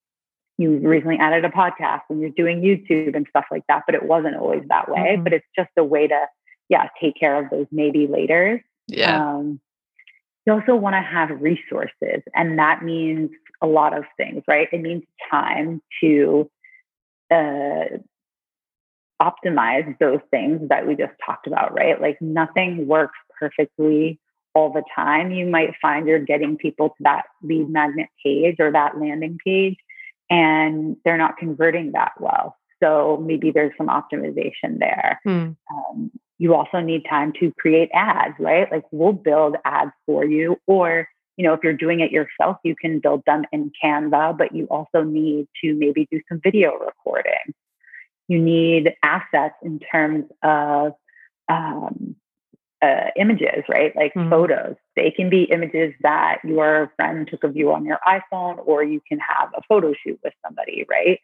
[0.57, 4.03] you recently added a podcast and you're doing YouTube and stuff like that, but it
[4.03, 5.13] wasn't always that way.
[5.13, 5.23] Mm-hmm.
[5.23, 6.25] But it's just a way to,
[6.67, 8.63] yeah, take care of those maybe later.
[8.87, 9.35] Yeah.
[9.35, 9.59] Um,
[10.45, 14.67] you also want to have resources, and that means a lot of things, right?
[14.71, 16.49] It means time to
[17.31, 17.97] uh,
[19.21, 21.99] optimize those things that we just talked about, right?
[21.99, 24.19] Like nothing works perfectly
[24.53, 25.31] all the time.
[25.31, 29.77] You might find you're getting people to that lead magnet page or that landing page,
[30.29, 32.57] and they're not converting that well.
[32.83, 35.21] So maybe there's some optimization there.
[35.25, 35.55] Mm.
[35.71, 38.69] Um, you also need time to create ads, right?
[38.71, 42.75] Like we'll build ads for you, or you know, if you're doing it yourself, you
[42.75, 47.53] can build them in Canva, but you also need to maybe do some video recording.
[48.27, 50.93] You need assets in terms of
[51.49, 52.15] um,
[52.81, 53.95] uh, images, right?
[53.95, 54.29] Like mm-hmm.
[54.29, 54.75] photos.
[54.95, 59.01] They can be images that your friend took of you on your iPhone, or you
[59.07, 61.19] can have a photo shoot with somebody, right?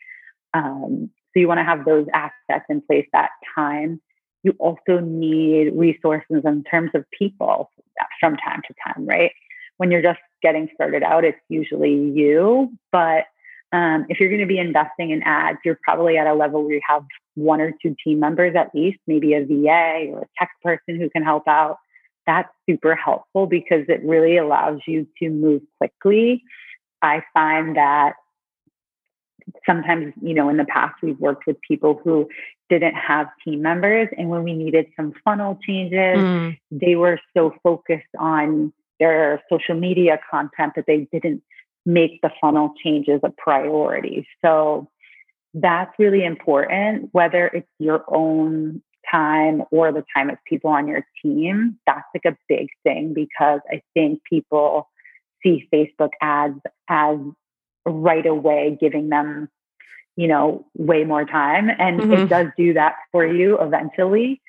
[0.53, 4.01] Um, so you want to have those assets in place that time.
[4.43, 7.69] You also need resources in terms of people
[8.19, 9.31] from time to time, right?
[9.81, 12.71] when you're just getting started out, it's usually you.
[12.91, 13.25] But
[13.73, 16.73] um, if you're going to be investing in ads, you're probably at a level where
[16.73, 20.51] you have one or two team members at least, maybe a VA or a tech
[20.61, 21.77] person who can help out.
[22.27, 26.43] That's super helpful because it really allows you to move quickly.
[27.01, 28.13] I find that
[29.65, 32.29] sometimes, you know, in the past, we've worked with people who
[32.69, 34.07] didn't have team members.
[34.17, 36.57] And when we needed some funnel changes, mm.
[36.71, 41.43] they were so focused on their social media content that they didn't
[41.85, 44.27] make the funnel changes a priority.
[44.43, 44.89] So
[45.53, 51.05] that's really important, whether it's your own time or the time of people on your
[51.21, 51.79] team.
[51.85, 54.87] That's like a big thing because I think people
[55.43, 57.17] see Facebook ads as
[57.85, 59.49] right away giving them,
[60.15, 61.69] you know, way more time.
[61.69, 62.13] And mm-hmm.
[62.13, 64.41] it does do that for you eventually,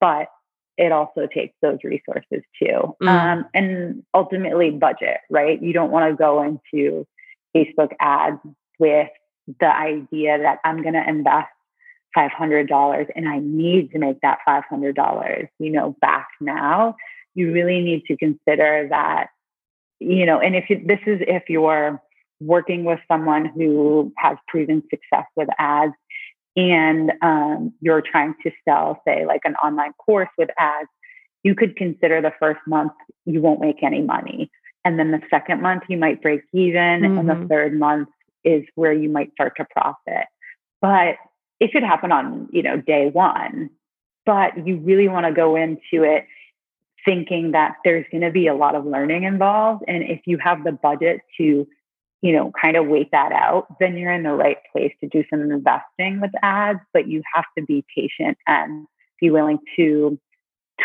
[0.00, 0.28] but
[0.76, 2.96] it also takes those resources too.
[3.02, 3.08] Mm.
[3.08, 5.60] Um, and ultimately, budget, right?
[5.60, 7.06] You don't want to go into
[7.54, 8.38] Facebook ads
[8.78, 9.08] with
[9.60, 11.48] the idea that I'm going to invest
[12.16, 16.96] $500 and I need to make that $500, you know, back now.
[17.34, 19.28] You really need to consider that,
[20.00, 22.00] you know, and if you, this is if you're
[22.40, 25.94] working with someone who has proven success with ads
[26.56, 30.88] and um, you're trying to sell, say, like an online course with ads,
[31.44, 32.92] you could consider the first month
[33.24, 34.50] you won't make any money.
[34.84, 36.74] And then the second month you might break even.
[36.74, 37.18] Mm-hmm.
[37.18, 37.46] And the mm-hmm.
[37.46, 38.08] third month
[38.44, 40.26] is where you might start to profit.
[40.80, 41.16] But
[41.60, 43.70] it should happen on, you know, day one.
[44.26, 46.26] But you really want to go into it
[47.04, 49.84] thinking that there's going to be a lot of learning involved.
[49.86, 51.66] And if you have the budget to
[52.20, 55.24] you know, kind of wait that out, then you're in the right place to do
[55.30, 58.86] some investing with ads, but you have to be patient and
[59.20, 60.18] be willing to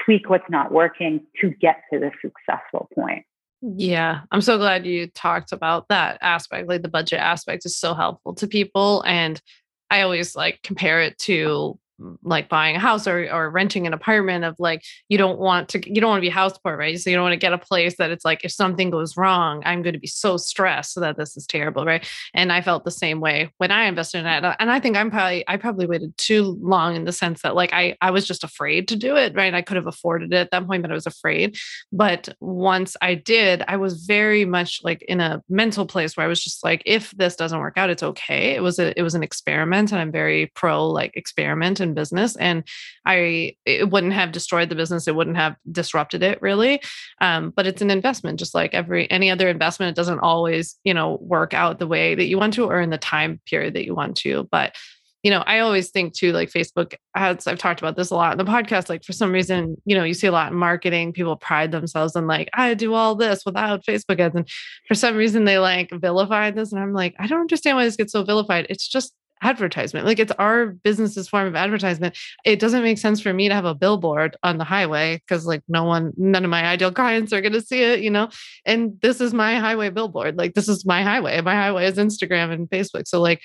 [0.05, 3.25] tweak what's not working to get to the successful point.
[3.61, 6.67] Yeah, I'm so glad you talked about that aspect.
[6.67, 9.03] Like the budget aspect is so helpful to people.
[9.07, 9.41] And
[9.89, 11.79] I always like compare it to
[12.23, 15.93] like buying a house or, or renting an apartment of like you don't want to
[15.93, 16.99] you don't want to be house poor right?
[16.99, 19.61] So you don't want to get a place that it's like if something goes wrong
[19.65, 22.07] i'm going to be so stressed that this is terrible right?
[22.33, 25.11] And i felt the same way when i invested in it and i think i'm
[25.11, 28.43] probably i probably waited too long in the sense that like i i was just
[28.43, 29.53] afraid to do it right?
[29.53, 31.57] I could have afforded it at that point but i was afraid.
[31.91, 36.29] But once i did i was very much like in a mental place where i
[36.29, 38.55] was just like if this doesn't work out it's okay.
[38.55, 42.35] It was a it was an experiment and i'm very pro like experiment and business
[42.37, 42.63] and
[43.05, 46.81] i it wouldn't have destroyed the business it wouldn't have disrupted it really
[47.21, 50.93] um, but it's an investment just like every any other investment it doesn't always you
[50.93, 53.85] know work out the way that you want to or in the time period that
[53.85, 54.75] you want to but
[55.23, 58.33] you know, I always think too, like Facebook ads, I've talked about this a lot
[58.33, 58.89] in the podcast.
[58.89, 62.17] Like for some reason, you know, you see a lot in marketing, people pride themselves
[62.17, 64.35] on like, I do all this without Facebook ads.
[64.35, 64.47] And
[64.85, 66.73] for some reason they like vilify this.
[66.73, 68.67] And I'm like, I don't understand why this gets so vilified.
[68.69, 70.05] It's just advertisement.
[70.05, 72.17] Like it's our business's form of advertisement.
[72.45, 75.61] It doesn't make sense for me to have a billboard on the highway because like
[75.67, 78.29] no one, none of my ideal clients are going to see it, you know?
[78.65, 80.37] And this is my highway billboard.
[80.37, 81.39] Like this is my highway.
[81.41, 83.07] My highway is Instagram and Facebook.
[83.07, 83.41] So like,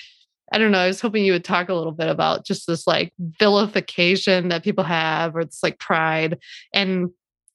[0.52, 0.78] I don't know.
[0.78, 4.64] I was hoping you would talk a little bit about just this like vilification that
[4.64, 6.38] people have or it's like pride
[6.72, 7.10] and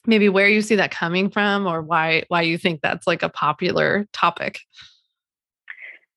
[0.06, 3.30] maybe where you see that coming from or why why you think that's like a
[3.30, 4.60] popular topic.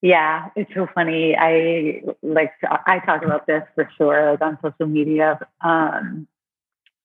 [0.03, 1.35] Yeah, it's so funny.
[1.37, 2.53] I like
[2.87, 5.39] I talk about this for sure, like on social media.
[5.65, 6.29] Um,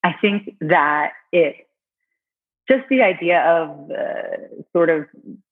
[0.03, 1.67] I think that it
[2.69, 5.05] just the idea of uh, sort of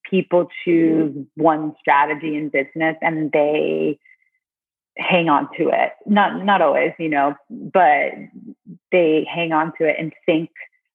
[0.09, 3.99] people choose one strategy in business and they
[4.97, 5.93] hang on to it.
[6.05, 8.11] Not not always, you know, but
[8.91, 10.49] they hang on to it and think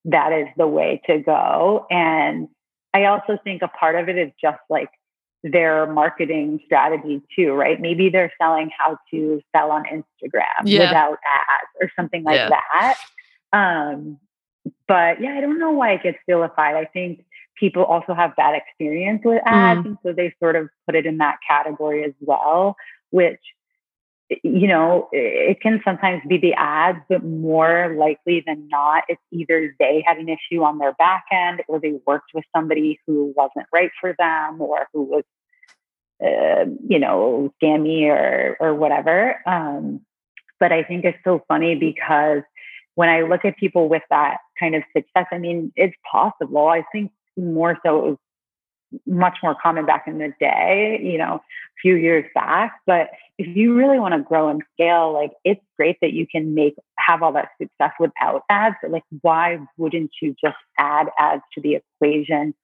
[0.05, 1.87] that is the way to go.
[1.91, 2.49] And
[2.93, 4.91] I also think a part of it is just like
[5.45, 7.79] their marketing strategy too, right?
[7.79, 10.89] Maybe they're selling how to sell on Instagram yeah.
[10.89, 12.49] without ads or something like yeah.
[12.49, 12.97] that.
[13.53, 14.19] Um,
[14.89, 16.75] but yeah, I don't know why it gets vilified.
[16.77, 17.27] I think
[17.61, 19.87] people also have bad experience with ads, mm.
[19.87, 22.75] and so they sort of put it in that category as well,
[23.11, 23.41] which
[24.31, 29.75] you know, it can sometimes be the ads, but more likely than not, it's either
[29.79, 33.67] they had an issue on their back end or they worked with somebody who wasn't
[33.73, 35.25] right for them or who was,
[36.25, 39.41] uh, you know, scammy or, or whatever.
[39.47, 40.01] Um,
[40.59, 42.43] but I think it's so funny because
[42.95, 46.69] when I look at people with that kind of success, I mean, it's possible.
[46.69, 48.19] I think more so it was
[49.07, 51.41] much more common back in the day, you know, a
[51.81, 52.81] few years back.
[52.87, 56.55] But if you really want to grow and scale, like it's great that you can
[56.55, 58.77] make have all that success without ads.
[58.83, 62.55] But like, why wouldn't you just add ads to the equation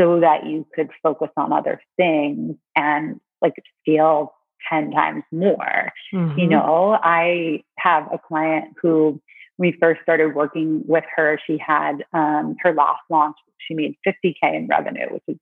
[0.00, 4.32] so that you could focus on other things and like scale
[4.68, 5.92] 10 times more.
[6.12, 6.38] Mm-hmm.
[6.38, 9.20] You know, I have a client who
[9.56, 14.54] we first started working with her, she had um, her last launch, she made 50K
[14.54, 15.36] in revenue, which is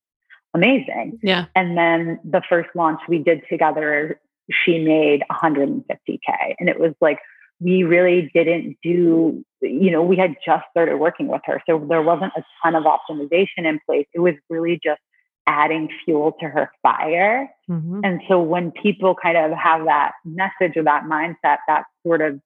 [0.57, 1.19] amazing.
[1.23, 1.47] Yeah.
[1.55, 6.55] And then the first launch we did together, she made 150K.
[6.59, 7.19] And it was like,
[7.61, 11.63] we really didn't do, you know, we had just started working with her.
[11.69, 14.07] So there wasn't a ton of optimization in place.
[14.15, 15.01] It was really just
[15.47, 17.49] adding fuel to her fire.
[17.71, 18.01] Mm-hmm.
[18.03, 22.41] And so when people kind of have that message or that mindset, that's sort of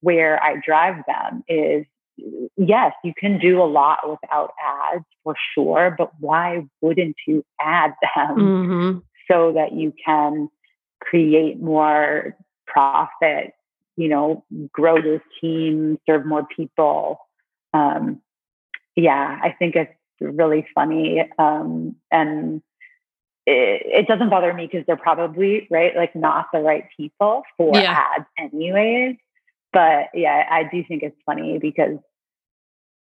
[0.00, 1.84] where I drive them is
[2.56, 4.52] yes, you can do a lot without
[4.92, 8.98] ads for sure, but why wouldn't you add them mm-hmm.
[9.30, 10.48] so that you can
[11.00, 13.52] create more profit,
[13.96, 17.18] you know, grow your team, serve more people?
[17.72, 18.20] Um,
[18.94, 21.22] yeah, I think it's really funny.
[21.38, 22.62] Um, and
[23.46, 27.76] it, it, doesn't bother me because they're probably, right, like not the right people for
[27.76, 28.02] yeah.
[28.16, 29.16] ads, anyways.
[29.76, 31.98] But yeah, I do think it's funny because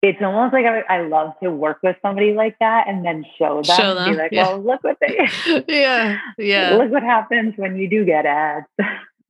[0.03, 3.63] it's almost like I, I, love to work with somebody like that and then show
[3.63, 4.11] them, show them.
[4.11, 4.49] be like, yeah.
[4.49, 8.67] well, look what they, yeah, yeah, look what happens when you do get ads.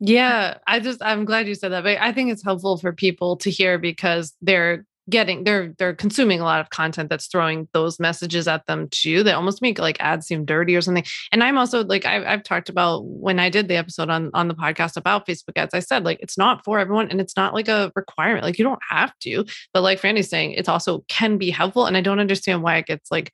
[0.01, 3.37] yeah, I just I'm glad you said that, but I think it's helpful for people
[3.37, 7.98] to hear because they're getting they're they're consuming a lot of content that's throwing those
[7.98, 11.04] messages at them too that almost make like ads seem dirty or something.
[11.32, 14.48] And i'm also like I've, I've talked about when i did the episode on on
[14.48, 17.54] the podcast about facebook ads i said like it's not for everyone and it's not
[17.54, 19.44] like a requirement like you don't have to.
[19.72, 22.86] But like franny's saying it's also can be helpful and i don't understand why it
[22.86, 23.32] gets like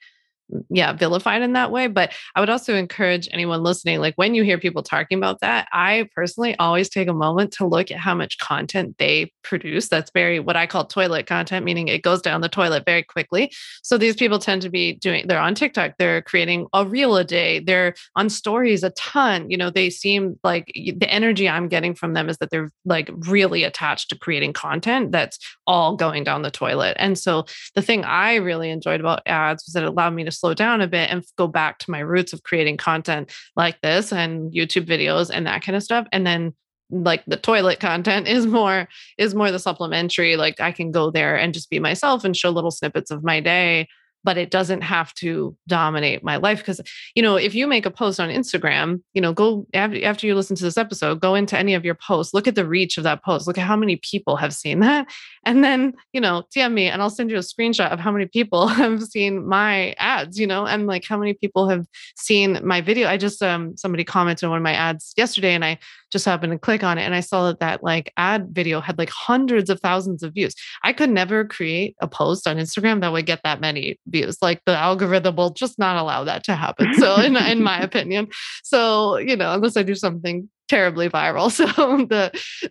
[0.68, 4.44] yeah vilified in that way but i would also encourage anyone listening like when you
[4.44, 8.14] hear people talking about that i personally always take a moment to look at how
[8.14, 12.42] much content they produce that's very what i call toilet content meaning it goes down
[12.42, 13.50] the toilet very quickly
[13.82, 17.24] so these people tend to be doing they're on tiktok they're creating a reel a
[17.24, 21.94] day they're on stories a ton you know they seem like the energy i'm getting
[21.94, 26.42] from them is that they're like really attached to creating content that's all going down
[26.42, 30.14] the toilet and so the thing i really enjoyed about ads was that it allowed
[30.14, 33.32] me to slow down a bit and go back to my roots of creating content
[33.56, 36.06] like this and YouTube videos and that kind of stuff.
[36.12, 36.54] And then
[36.90, 41.34] like the toilet content is more is more the supplementary like i can go there
[41.34, 43.88] and just be myself and show little snippets of my day
[44.24, 46.80] but it doesn't have to dominate my life because
[47.14, 50.56] you know if you make a post on instagram you know go after you listen
[50.56, 53.22] to this episode go into any of your posts look at the reach of that
[53.22, 55.06] post look at how many people have seen that
[55.44, 58.26] and then you know dm me and i'll send you a screenshot of how many
[58.26, 62.80] people have seen my ads you know and like how many people have seen my
[62.80, 65.78] video i just um somebody commented on one of my ads yesterday and i
[66.14, 68.98] just happened to click on it and I saw that that like ad video had
[68.98, 70.54] like hundreds of thousands of views.
[70.84, 74.38] I could never create a post on Instagram that would get that many views.
[74.40, 76.94] Like the algorithm will just not allow that to happen.
[76.94, 78.28] So in in my opinion.
[78.62, 81.50] So, you know, unless I do something terribly viral.
[81.54, 81.66] So
[82.14, 82.24] the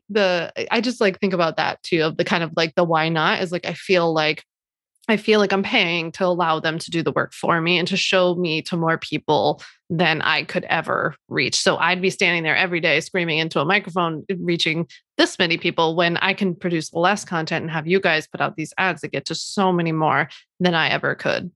[0.09, 0.27] the
[0.71, 3.41] I just like think about that too of the kind of like the why not
[3.41, 4.43] is like I feel like
[5.09, 7.87] I feel like I'm paying to allow them to do the work for me and
[7.89, 11.55] to show me to more people than I could ever reach.
[11.55, 14.87] So I'd be standing there every day screaming into a microphone, uh, reaching
[15.17, 18.55] this many people when I can produce less content and have you guys put out
[18.55, 20.29] these ads that get to so many more
[20.61, 21.51] than I ever could.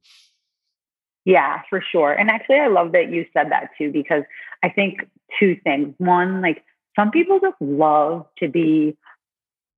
[1.23, 2.13] Yeah, for sure.
[2.13, 4.23] And actually, I love that you said that too, because
[4.63, 5.07] I think
[5.39, 5.93] two things.
[5.97, 6.63] One, like
[6.97, 8.97] some people just love to be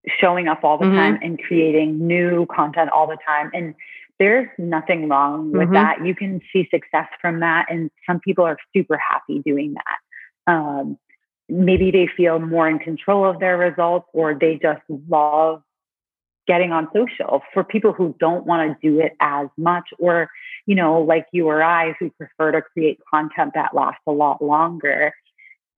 [0.07, 0.95] showing up all the mm-hmm.
[0.95, 3.51] time and creating new content all the time.
[3.53, 3.75] And
[4.17, 5.73] there's nothing wrong with mm-hmm.
[5.73, 6.05] that.
[6.05, 7.67] You can see success from that.
[7.69, 10.51] And some people are super happy doing that.
[10.51, 10.97] Um,
[11.47, 15.61] maybe they feel more in control of their results or they just love
[16.47, 20.29] getting on social for people who don't want to do it as much or
[20.65, 24.43] you know like you or i who prefer to create content that lasts a lot
[24.43, 25.13] longer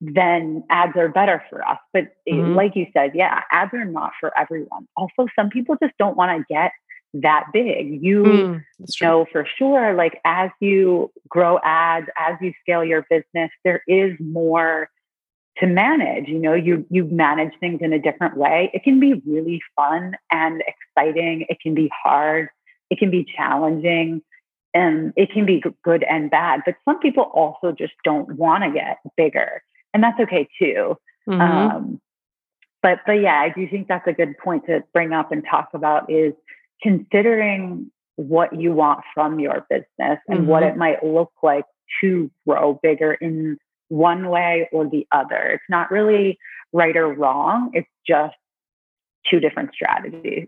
[0.02, 1.78] then ads are better for us.
[1.94, 2.56] But mm-hmm.
[2.56, 4.88] like you said, yeah, ads are not for everyone.
[4.98, 6.72] Also, some people just don't want to get
[7.14, 8.04] that big.
[8.04, 8.64] You mm,
[9.02, 14.18] know for sure, like as you grow ads, as you scale your business, there is
[14.20, 14.90] more
[15.58, 16.28] to manage.
[16.28, 18.72] You know, you you manage things in a different way.
[18.74, 21.46] It can be really fun and exciting.
[21.48, 22.50] It can be hard.
[22.90, 24.24] It can be challenging.
[24.74, 28.72] And it can be good and bad, but some people also just don't want to
[28.72, 29.62] get bigger
[29.94, 30.96] and that's okay too.
[31.28, 31.42] Mm-hmm.
[31.42, 32.02] Um,
[32.82, 35.70] but but yeah, I do think that's a good point to bring up and talk
[35.74, 36.34] about is
[36.82, 40.48] considering what you want from your business and mm-hmm.
[40.48, 41.66] what it might look like
[42.02, 43.58] to grow bigger in
[43.90, 45.52] one way or the other.
[45.54, 46.38] It's not really
[46.74, 47.72] right or wrong.
[47.74, 48.36] It's just
[49.30, 50.48] two different strategies.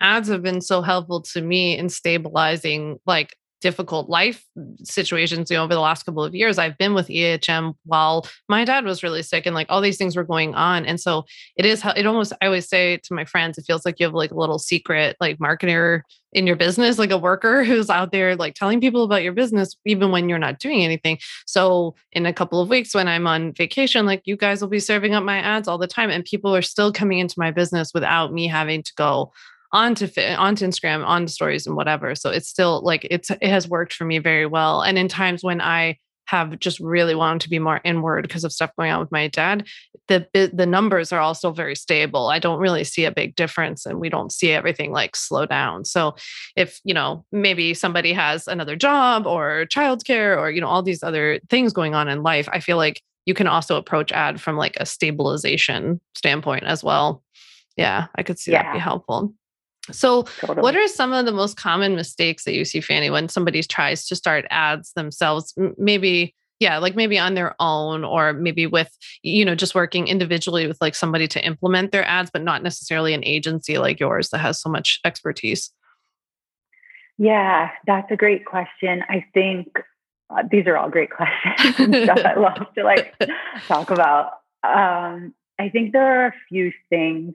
[0.00, 4.44] Ads have been so helpful to me in stabilizing like difficult life
[4.82, 8.64] situations you know over the last couple of years i've been with ehm while my
[8.64, 10.84] dad was really sick and like all these things were going on.
[10.84, 11.24] And so
[11.56, 14.14] it is it almost i always say to my friends it feels like you have
[14.14, 16.02] like a little secret like marketer
[16.32, 19.76] in your business like a worker who's out there like telling people about your business
[19.84, 21.18] even when you're not doing anything.
[21.46, 24.80] So in a couple of weeks when i'm on vacation like you guys will be
[24.80, 27.92] serving up my ads all the time and people are still coming into my business
[27.94, 29.32] without me having to go
[29.72, 30.06] onto
[30.36, 32.14] onto Instagram, onto stories and whatever.
[32.14, 34.82] So it's still like it's it has worked for me very well.
[34.82, 38.52] And in times when I have just really wanted to be more inward because of
[38.52, 39.66] stuff going on with my dad,
[40.08, 42.28] the the numbers are also very stable.
[42.28, 45.84] I don't really see a big difference, and we don't see everything like slow down.
[45.84, 46.14] So
[46.56, 51.02] if you know maybe somebody has another job or childcare or you know all these
[51.02, 54.56] other things going on in life, I feel like you can also approach ad from
[54.56, 57.22] like a stabilization standpoint as well.
[57.76, 58.64] Yeah, I could see yeah.
[58.64, 59.32] that be helpful.
[59.90, 60.62] So, totally.
[60.62, 64.06] what are some of the most common mistakes that you see, Franny, when somebody tries
[64.06, 65.54] to start ads themselves?
[65.76, 70.68] Maybe, yeah, like maybe on their own, or maybe with, you know, just working individually
[70.68, 74.38] with like somebody to implement their ads, but not necessarily an agency like yours that
[74.38, 75.72] has so much expertise.
[77.18, 79.02] Yeah, that's a great question.
[79.08, 79.66] I think
[80.30, 83.14] uh, these are all great questions stuff I love to like
[83.66, 84.32] talk about.
[84.62, 87.34] Um, I think there are a few things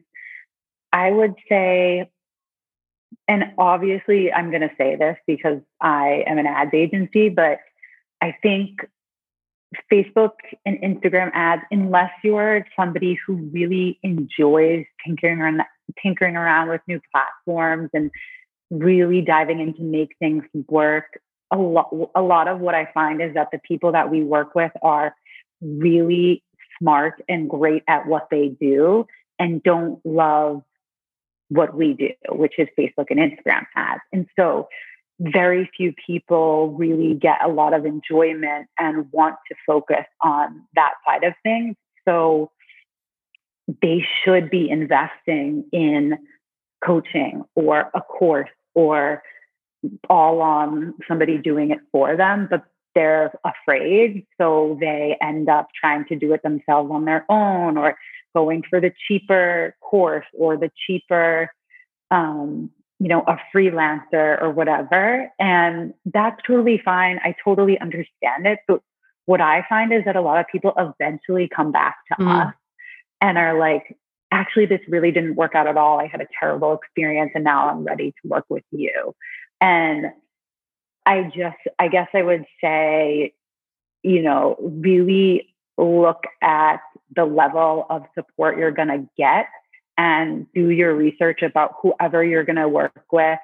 [0.92, 2.10] I would say
[3.28, 7.60] and obviously I'm going to say this because I am an ads agency, but
[8.22, 8.80] I think
[9.92, 10.34] Facebook
[10.66, 15.62] and Instagram ads, unless you're somebody who really enjoys tinkering around,
[16.02, 18.12] tinkering around with new platforms and
[18.70, 21.20] really diving in to make things work,
[21.52, 24.56] a lot, a lot of what I find is that the people that we work
[24.56, 25.16] with are
[25.62, 26.44] really
[26.80, 29.06] smart and great at what they do
[29.40, 30.64] and don't love
[31.50, 34.02] what we do, which is Facebook and Instagram ads.
[34.12, 34.68] And so
[35.20, 40.94] very few people really get a lot of enjoyment and want to focus on that
[41.06, 41.76] side of things.
[42.08, 42.52] So
[43.82, 46.18] they should be investing in
[46.86, 49.24] coaching or a course or
[50.10, 54.26] all on somebody doing it for them, but they're afraid.
[54.40, 57.96] So they end up trying to do it themselves on their own or
[58.40, 61.50] going for the cheaper course or the cheaper,
[62.12, 62.70] um,
[63.00, 65.30] you know, a freelancer or whatever.
[65.40, 67.20] And that's totally fine.
[67.24, 68.60] I totally understand it.
[68.68, 68.82] But
[69.26, 72.48] what I find is that a lot of people eventually come back to mm.
[72.48, 72.54] us
[73.22, 73.98] and are like,
[74.32, 76.00] actually, this really didn't work out at all.
[76.00, 79.16] I had a terrible experience and now I'm ready to work with you.
[79.60, 80.08] And
[81.06, 83.34] I just, I guess I would say,
[84.04, 86.78] you know, really look at
[87.16, 89.48] the level of support you're going to get
[89.98, 93.40] and do your research about whoever you're going to work with.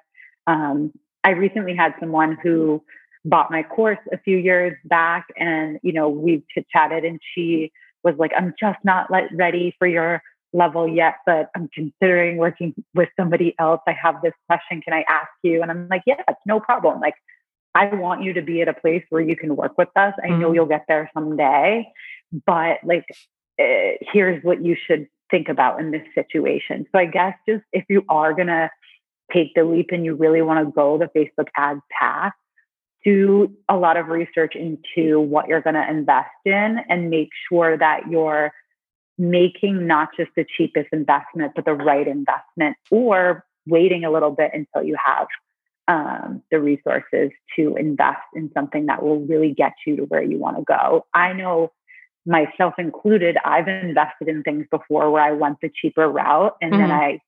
[0.48, 0.92] Um,
[1.24, 2.84] I recently had someone who
[3.26, 7.72] bought my course a few years back, and you know we've chit chatted, and she
[8.04, 10.22] was like, "I'm just not ready for your
[10.52, 13.82] level yet, but I'm considering working with somebody else.
[13.88, 14.82] I have this question.
[14.82, 17.00] Can I ask you?" And I'm like, "Yeah, no problem.
[17.00, 17.16] Like,
[17.76, 20.14] I want you to be at a place where you can work with us.
[20.24, 20.56] I know mm-hmm.
[20.56, 21.88] you'll get there someday,
[22.46, 23.06] but like
[23.60, 26.86] uh, here's what you should think about in this situation.
[26.92, 28.70] So I guess just if you are going to
[29.32, 32.34] take the leap and you really want to go the Facebook ads path,
[33.04, 37.78] do a lot of research into what you're going to invest in and make sure
[37.78, 38.52] that you're
[39.18, 44.52] making not just the cheapest investment, but the right investment or waiting a little bit
[44.54, 45.28] until you have
[45.88, 50.38] um, the resources to invest in something that will really get you to where you
[50.38, 51.06] want to go.
[51.14, 51.72] I know
[52.26, 56.82] myself included, I've invested in things before where I went the cheaper route and mm-hmm.
[56.82, 57.20] then I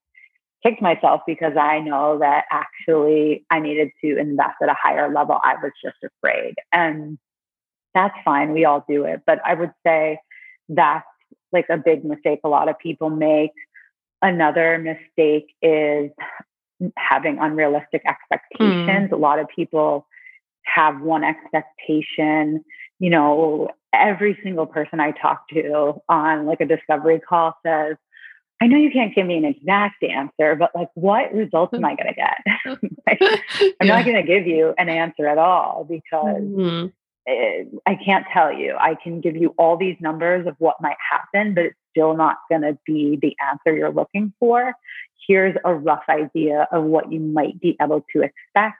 [0.62, 5.38] kicked myself because I know that actually I needed to invest at a higher level.
[5.42, 6.54] I was just afraid.
[6.72, 7.18] And
[7.94, 8.52] that's fine.
[8.52, 9.22] We all do it.
[9.26, 10.18] But I would say
[10.68, 11.06] that's
[11.52, 13.52] like a big mistake a lot of people make.
[14.22, 16.10] Another mistake is
[16.96, 19.10] having unrealistic expectations.
[19.10, 19.12] Mm.
[19.12, 20.06] A lot of people
[20.62, 22.64] have one expectation.
[22.98, 27.96] You know, every single person I talk to on like a discovery call says,
[28.60, 31.94] I know you can't give me an exact answer, but like, what results am I
[31.94, 32.80] going to get?
[33.06, 33.18] like,
[33.80, 33.96] I'm yeah.
[33.96, 36.86] not going to give you an answer at all because mm-hmm.
[37.26, 38.74] it, I can't tell you.
[38.78, 42.38] I can give you all these numbers of what might happen, but it's still not
[42.48, 44.72] going to be the answer you're looking for.
[45.26, 48.78] Here's a rough idea of what you might be able to expect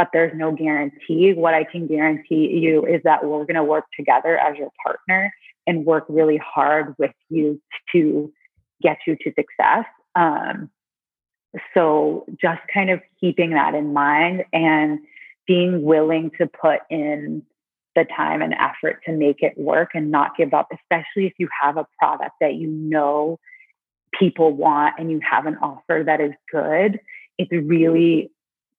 [0.00, 1.34] but there's no guarantee.
[1.34, 5.30] What I can guarantee you is that we're going to work together as your partner
[5.66, 7.60] and work really hard with you
[7.92, 8.32] to
[8.82, 9.84] get you to success.
[10.14, 10.70] Um,
[11.74, 15.00] so just kind of keeping that in mind and
[15.46, 17.42] being willing to put in
[17.94, 21.46] the time and effort to make it work and not give up, especially if you
[21.60, 23.38] have a product that you know
[24.18, 27.00] people want and you have an offer that is good.
[27.36, 28.30] It's really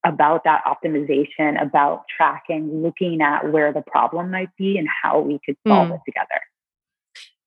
[0.05, 5.39] about that optimization, about tracking, looking at where the problem might be and how we
[5.45, 5.95] could solve mm.
[5.95, 6.41] it together.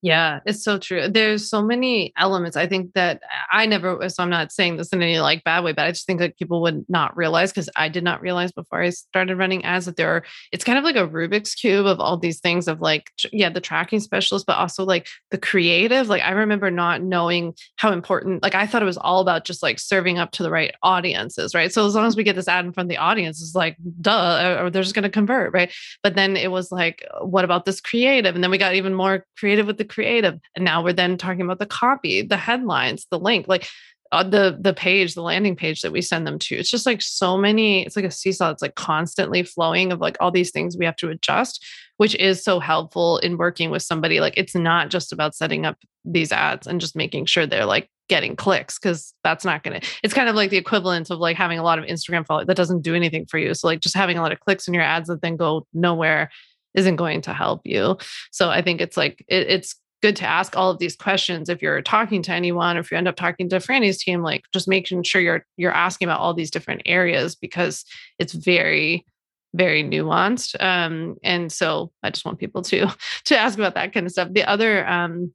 [0.05, 1.09] Yeah, it's so true.
[1.09, 2.59] There's so many elements.
[2.59, 5.73] I think that I never, so I'm not saying this in any like bad way,
[5.73, 8.83] but I just think that people would not realize because I did not realize before
[8.83, 12.01] I started running ads that there are, it's kind of like a Rubik's Cube of
[12.01, 16.11] all these things of like, yeah, the tracking specialist, but also like the creative.
[16.11, 19.63] Like I remember not knowing how important, like I thought it was all about just
[19.63, 21.73] like serving up to the right audiences, right?
[21.73, 23.79] So as long as we get this ad in front of the audience, it's like,
[24.03, 25.73] duh, uh, or they're just going to convert, right?
[26.03, 28.35] But then it was like, what about this creative?
[28.35, 30.39] And then we got even more creative with the creative.
[30.57, 33.69] And now we're then talking about the copy, the headlines, the link, like
[34.13, 36.57] uh, the the page, the landing page that we send them to.
[36.57, 37.85] It's just like so many.
[37.85, 38.51] It's like a seesaw.
[38.51, 41.65] It's like constantly flowing of like all these things we have to adjust,
[41.97, 44.21] which is so helpful in working with somebody.
[44.21, 47.91] Like it's not just about setting up these ads and just making sure they're like
[48.09, 51.37] getting clicks because that's not going to it's kind of like the equivalent of like
[51.37, 53.97] having a lot of instagram followers that doesn't do anything for you so like just
[53.97, 56.31] having a lot of clicks in your ads that then go nowhere
[56.75, 57.97] isn't going to help you
[58.31, 61.63] so i think it's like it, it's good to ask all of these questions if
[61.63, 65.03] you're talking to anyone if you end up talking to Franny's team, like just making
[65.03, 67.87] sure you're you're asking about all these different areas because
[68.19, 69.07] it's very
[69.55, 70.63] very nuanced.
[70.63, 72.95] Um, and so I just want people to
[73.25, 74.29] to ask about that kind of stuff.
[74.31, 75.33] The other um,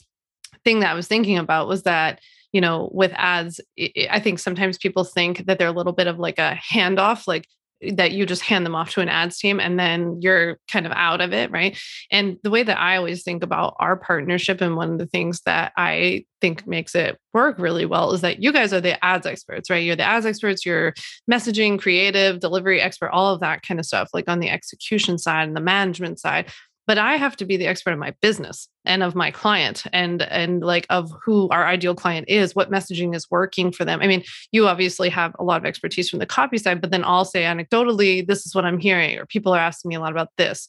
[0.63, 2.19] thing that I was thinking about was that
[2.51, 3.61] you know with ads
[4.09, 7.45] i think sometimes people think that they're a little bit of like a handoff like
[7.93, 10.91] that you just hand them off to an ads team and then you're kind of
[10.93, 11.77] out of it right?
[12.11, 15.41] And the way that i always think about our partnership and one of the things
[15.45, 19.25] that i think makes it work really well is that you guys are the ads
[19.25, 19.83] experts right?
[19.83, 20.93] You're the ads experts you're
[21.29, 25.47] messaging creative delivery expert all of that kind of stuff like on the execution side
[25.47, 26.51] and the management side
[26.89, 30.23] but i have to be the expert of my business and of my client and
[30.23, 33.99] and like of who our ideal client is what messaging is working for them.
[34.01, 37.03] I mean you obviously have a lot of expertise from the copy side but then
[37.03, 40.11] i'll say anecdotally this is what i'm hearing or people are asking me a lot
[40.11, 40.67] about this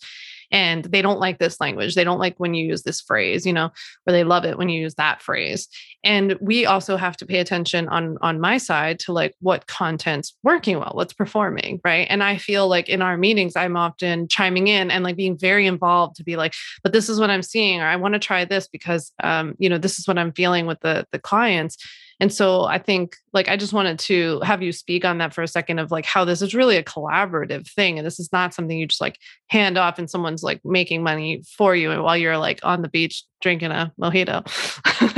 [0.53, 1.95] and they don't like this language.
[1.95, 3.71] They don't like when you use this phrase, you know,
[4.07, 5.69] or they love it when you use that phrase.
[6.03, 10.35] And we also have to pay attention on on my side to like what content's
[10.43, 12.07] working well, what's performing, right?
[12.11, 15.67] And I feel like in our meetings, I'm often chiming in and like being very
[15.67, 18.45] involved to be like, but this is what I'm seeing, or I want to try
[18.45, 21.77] this because um, you know, this is what I'm feeling with the the clients
[22.21, 25.43] and so I think like I just wanted to have you speak on that for
[25.43, 27.99] a second of like how this is really a collaborative thing.
[27.99, 29.17] And this is not something you just like
[29.47, 33.25] hand off and someone's like making money for you while you're like on the beach
[33.41, 34.47] drinking a mojito,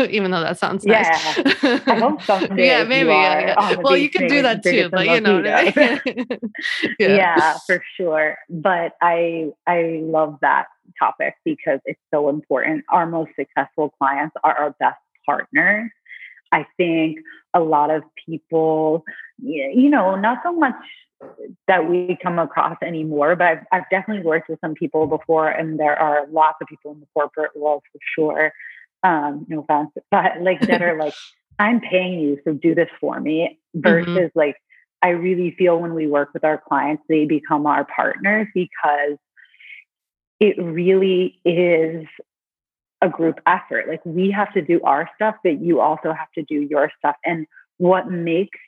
[0.10, 1.06] even though that sounds nice.
[1.36, 1.80] Yeah.
[1.86, 2.66] I hope someday.
[2.68, 3.10] yeah, maybe.
[3.10, 3.76] Yeah, yeah.
[3.82, 5.42] Well, you can do that too, but you know.
[5.44, 6.26] I mean?
[7.00, 7.16] yeah.
[7.16, 8.38] yeah, for sure.
[8.48, 10.66] But I I love that
[11.00, 12.84] topic because it's so important.
[12.90, 15.90] Our most successful clients are our best partners
[16.52, 17.18] I think
[17.54, 19.04] a lot of people,
[19.42, 20.74] you know, not so much
[21.68, 25.78] that we come across anymore, but I've, I've definitely worked with some people before, and
[25.78, 28.52] there are lots of people in the corporate world for sure.
[29.04, 31.14] Um, no offense, but like that are like,
[31.58, 33.88] I'm paying you, so do this for me, mm-hmm.
[33.88, 34.38] versus mm-hmm.
[34.38, 34.56] like,
[35.02, 39.18] I really feel when we work with our clients, they become our partners because
[40.38, 42.06] it really is
[43.02, 43.88] a group effort.
[43.88, 47.16] Like we have to do our stuff, but you also have to do your stuff.
[47.24, 47.46] And
[47.78, 48.58] what makes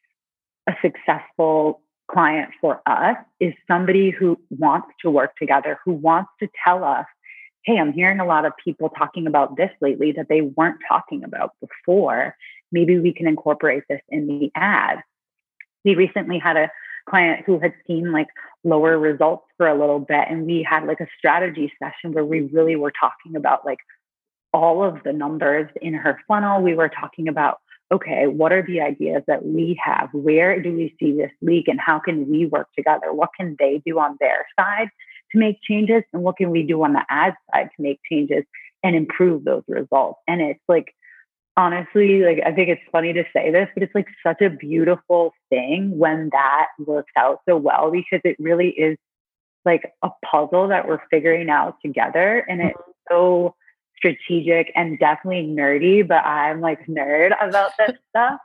[0.68, 1.80] a successful
[2.10, 7.06] client for us is somebody who wants to work together, who wants to tell us,
[7.62, 11.24] hey, I'm hearing a lot of people talking about this lately that they weren't talking
[11.24, 12.36] about before.
[12.72, 14.98] Maybe we can incorporate this in the ad.
[15.84, 16.70] We recently had a
[17.08, 18.28] client who had seen like
[18.64, 22.40] lower results for a little bit and we had like a strategy session where we
[22.40, 23.78] really were talking about like
[24.54, 26.62] all of the numbers in her funnel.
[26.62, 27.58] We were talking about,
[27.92, 30.08] okay, what are the ideas that we have?
[30.12, 33.12] Where do we see this leak and how can we work together?
[33.12, 34.88] What can they do on their side
[35.32, 36.04] to make changes?
[36.12, 38.44] And what can we do on the ad side to make changes
[38.82, 40.20] and improve those results?
[40.28, 40.94] And it's like,
[41.56, 45.34] honestly, like, I think it's funny to say this, but it's like such a beautiful
[45.50, 48.96] thing when that works out so well because it really is
[49.64, 52.44] like a puzzle that we're figuring out together.
[52.48, 52.90] And it's mm-hmm.
[53.10, 53.54] so,
[54.04, 58.38] strategic and definitely nerdy, but I'm like nerd about this stuff.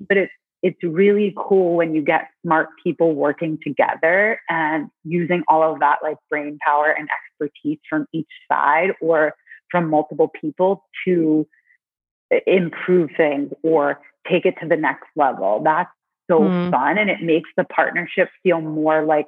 [0.00, 0.32] But it's
[0.62, 5.98] it's really cool when you get smart people working together and using all of that
[6.02, 9.34] like brain power and expertise from each side or
[9.70, 11.46] from multiple people to
[12.46, 15.60] improve things or take it to the next level.
[15.62, 15.90] That's
[16.30, 16.70] so mm.
[16.70, 19.26] fun and it makes the partnership feel more like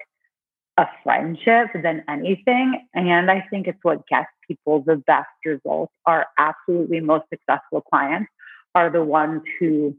[0.79, 2.87] a friendship than anything.
[2.95, 5.93] And I think it's what gets people the best results.
[6.05, 8.31] Our absolutely most successful clients
[8.75, 9.97] are the ones who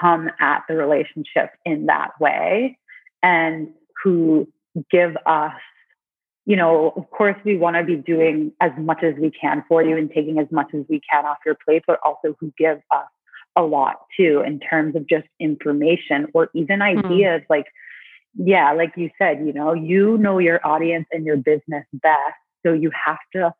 [0.00, 2.78] come at the relationship in that way
[3.22, 3.68] and
[4.02, 4.46] who
[4.90, 5.54] give us
[6.46, 9.84] you know, of course, we want to be doing as much as we can for
[9.84, 12.78] you and taking as much as we can off your plate, but also who give
[12.90, 13.06] us
[13.56, 16.98] a lot too in terms of just information or even hmm.
[16.98, 17.50] ideas mm.
[17.50, 17.66] like,
[18.34, 22.34] yeah, like you said, you know, you know your audience and your business best.
[22.64, 23.52] So you have to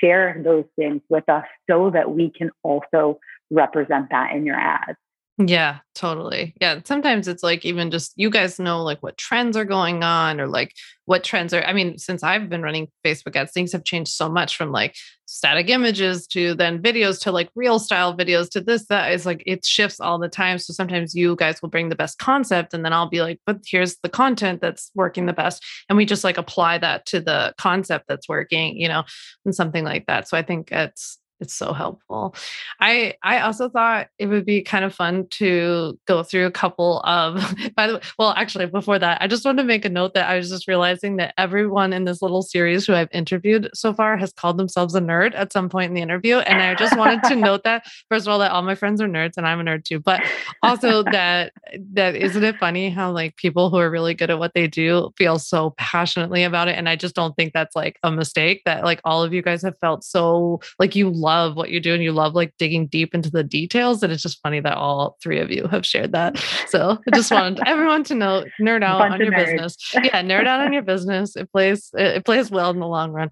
[0.00, 3.18] share those things with us so that we can also
[3.50, 4.98] represent that in your ads.
[5.38, 6.54] Yeah, totally.
[6.60, 6.80] Yeah.
[6.84, 10.46] Sometimes it's like even just you guys know like what trends are going on or
[10.46, 10.74] like
[11.06, 11.64] what trends are.
[11.64, 14.94] I mean, since I've been running Facebook ads, things have changed so much from like
[15.24, 19.42] static images to then videos to like reel style videos to this, that is like
[19.46, 20.58] it shifts all the time.
[20.58, 23.60] So sometimes you guys will bring the best concept and then I'll be like, but
[23.66, 25.64] here's the content that's working the best.
[25.88, 29.04] And we just like apply that to the concept that's working, you know,
[29.46, 30.28] and something like that.
[30.28, 32.34] So I think it's it's so helpful.
[32.80, 37.00] I I also thought it would be kind of fun to go through a couple
[37.00, 37.34] of
[37.76, 40.30] by the way, well actually before that, I just wanted to make a note that
[40.30, 44.16] I was just realizing that everyone in this little series who I've interviewed so far
[44.16, 46.36] has called themselves a nerd at some point in the interview.
[46.36, 49.08] And I just wanted to note that first of all, that all my friends are
[49.08, 50.22] nerds and I'm a nerd too, but
[50.62, 51.52] also that
[51.92, 55.10] that isn't it funny how like people who are really good at what they do
[55.18, 56.78] feel so passionately about it.
[56.78, 59.62] And I just don't think that's like a mistake that like all of you guys
[59.62, 62.86] have felt so like you love love what you do and you love like digging
[62.86, 64.02] deep into the details.
[64.02, 66.38] And it's just funny that all three of you have shared that.
[66.68, 69.52] So I just wanted everyone to know nerd out on your nerds.
[69.52, 69.94] business.
[69.94, 71.36] Yeah, nerd out on your business.
[71.36, 73.30] It plays it plays well in the long run.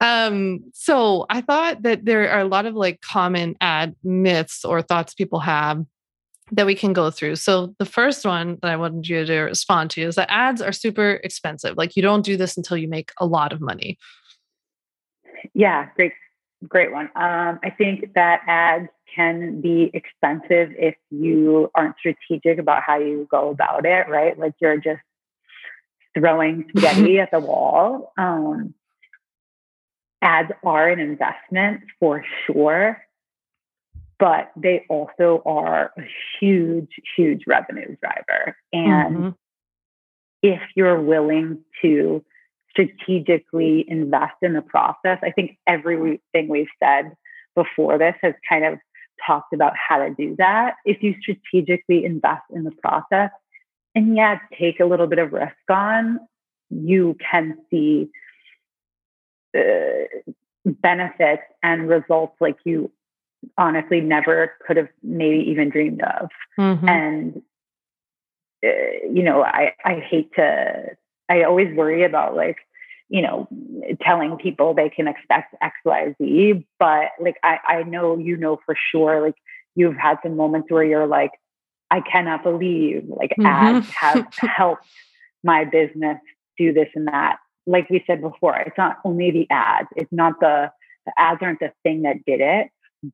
[0.00, 4.82] Um, so I thought that there are a lot of like common ad myths or
[4.82, 5.84] thoughts people have
[6.52, 7.36] that we can go through.
[7.36, 10.72] So the first one that I wanted you to respond to is that ads are
[10.72, 11.76] super expensive.
[11.76, 13.98] Like you don't do this until you make a lot of money.
[15.54, 16.12] Yeah, great
[16.68, 17.06] great one.
[17.16, 23.26] Um, I think that ads can be expensive if you aren't strategic about how you
[23.30, 24.38] go about it, right?
[24.38, 25.00] Like you're just
[26.16, 28.12] throwing spaghetti at the wall.
[28.16, 28.74] Um,
[30.22, 33.02] ads are an investment for sure,
[34.18, 36.02] but they also are a
[36.38, 38.56] huge, huge revenue driver.
[38.72, 39.28] And mm-hmm.
[40.42, 42.24] if you're willing to
[42.70, 45.18] strategically invest in the process.
[45.22, 47.12] I think everything we've said
[47.54, 48.78] before this has kind of
[49.26, 50.74] talked about how to do that.
[50.84, 53.30] If you strategically invest in the process
[53.94, 56.20] and yeah, take a little bit of risk on,
[56.70, 58.08] you can see
[59.56, 60.22] uh,
[60.64, 62.90] benefits and results like you
[63.58, 66.28] honestly never could have maybe even dreamed of.
[66.58, 66.88] Mm-hmm.
[66.88, 67.42] And
[68.64, 70.96] uh, you know, I I hate to
[71.30, 72.58] I always worry about like,
[73.08, 73.48] you know,
[74.02, 76.66] telling people they can expect X, Y, Z.
[76.78, 79.36] But like, I, I know, you know, for sure, like
[79.76, 81.30] you've had some moments where you're like,
[81.90, 83.46] I cannot believe like mm-hmm.
[83.46, 84.84] ads have helped
[85.42, 86.18] my business
[86.58, 87.38] do this and that.
[87.66, 90.70] Like we said before, it's not only the ads, it's not the,
[91.06, 92.68] the ads aren't the thing that did it,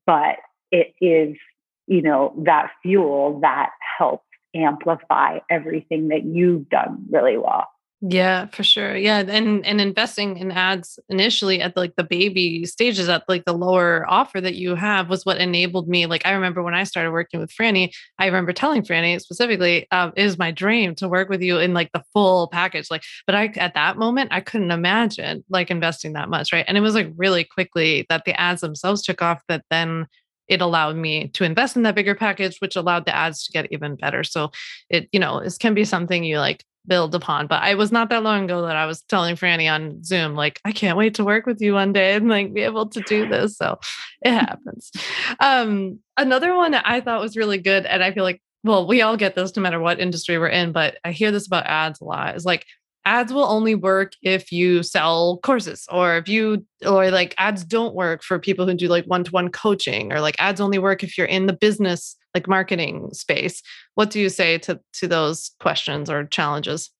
[0.05, 0.37] but
[0.71, 1.37] it is,
[1.85, 7.67] you know, that fuel that helps amplify everything that you've done really well.
[7.99, 8.95] Yeah, for sure.
[8.95, 13.53] Yeah, and and investing in ads initially at like the baby stages at like the
[13.53, 16.05] lower offer that you have was what enabled me.
[16.05, 20.13] Like I remember when I started working with Franny, I remember telling Franny specifically, um,
[20.15, 23.33] "It is my dream to work with you in like the full package." Like, but
[23.33, 26.65] I at that moment I couldn't imagine like investing that much, right?
[26.67, 29.41] And it was like really quickly that the ads themselves took off.
[29.47, 30.05] That then
[30.47, 33.67] it allowed me to invest in that bigger package, which allowed the ads to get
[33.71, 34.23] even better.
[34.23, 34.51] So
[34.89, 37.47] it, you know, this can be something you like build upon.
[37.47, 40.59] But I was not that long ago that I was telling Franny on Zoom, like,
[40.65, 43.27] I can't wait to work with you one day and like be able to do
[43.27, 43.57] this.
[43.57, 43.79] So
[44.21, 44.91] it happens.
[45.39, 49.01] Um, another one that I thought was really good, and I feel like, well, we
[49.01, 52.01] all get this no matter what industry we're in, but I hear this about ads
[52.01, 52.65] a lot, is like
[53.05, 57.95] ads will only work if you sell courses or if you or like ads don't
[57.95, 61.25] work for people who do like one-to-one coaching or like ads only work if you're
[61.25, 63.63] in the business like marketing space
[63.95, 66.91] what do you say to to those questions or challenges?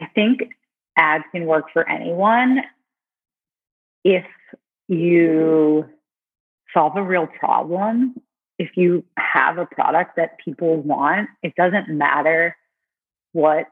[0.00, 0.42] I think
[0.96, 2.62] ads can work for anyone
[4.04, 4.24] if
[4.86, 5.84] you
[6.72, 8.14] solve a real problem.
[8.56, 12.56] If you have a product that people want it doesn't matter
[13.32, 13.66] what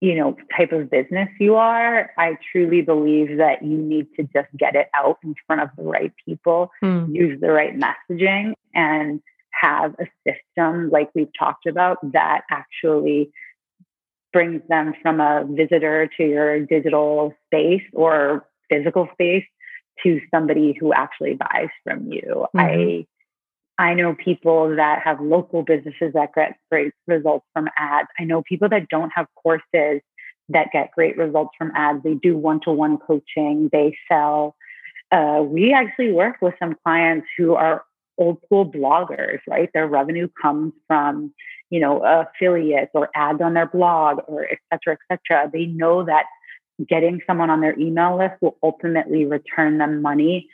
[0.00, 4.48] you know type of business you are i truly believe that you need to just
[4.56, 7.12] get it out in front of the right people mm.
[7.14, 9.20] use the right messaging and
[9.50, 13.30] have a system like we've talked about that actually
[14.32, 19.44] brings them from a visitor to your digital space or physical space
[20.02, 22.46] to somebody who actually buys from you.
[22.54, 22.58] Mm-hmm.
[22.58, 23.06] I
[23.78, 28.08] I know people that have local businesses that get great results from ads.
[28.18, 30.00] I know people that don't have courses
[30.48, 32.02] that get great results from ads.
[32.02, 34.56] They do one to one coaching, they sell.
[35.12, 37.84] Uh, we actually work with some clients who are
[38.18, 39.68] old school bloggers, right?
[39.74, 41.32] Their revenue comes from,
[41.70, 45.50] you know, affiliates or ads on their blog or et cetera, et cetera.
[45.52, 46.24] They know that
[46.88, 50.48] getting someone on their email list will ultimately return them money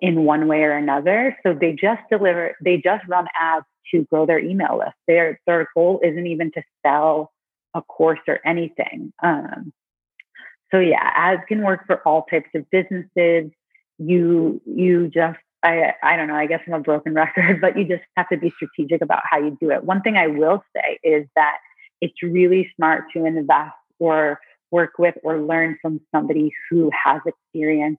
[0.00, 1.36] in one way or another.
[1.42, 4.96] So they just deliver, they just run ads to grow their email list.
[5.06, 7.32] Their their goal isn't even to sell
[7.74, 9.12] a course or anything.
[9.22, 9.72] Um,
[10.72, 13.50] so yeah, ads can work for all types of businesses.
[13.98, 16.34] You you just I I don't know.
[16.34, 19.38] I guess I'm a broken record, but you just have to be strategic about how
[19.38, 19.84] you do it.
[19.84, 21.58] One thing I will say is that
[22.00, 27.98] it's really smart to invest or work with or learn from somebody who has experience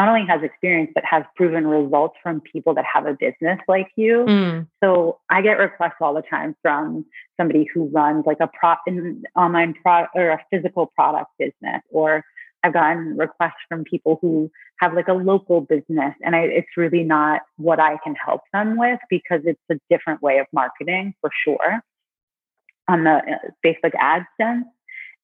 [0.00, 3.88] not only has experience but has proven results from people that have a business like
[3.96, 4.24] you.
[4.26, 4.66] Mm.
[4.82, 7.04] So I get requests all the time from
[7.38, 12.24] somebody who runs like a pro an online product or a physical product business, or
[12.62, 17.04] I've gotten requests from people who have like a local business, and I, it's really
[17.04, 21.30] not what I can help them with because it's a different way of marketing for
[21.44, 21.82] sure
[22.88, 24.64] on the uh, Facebook ad sense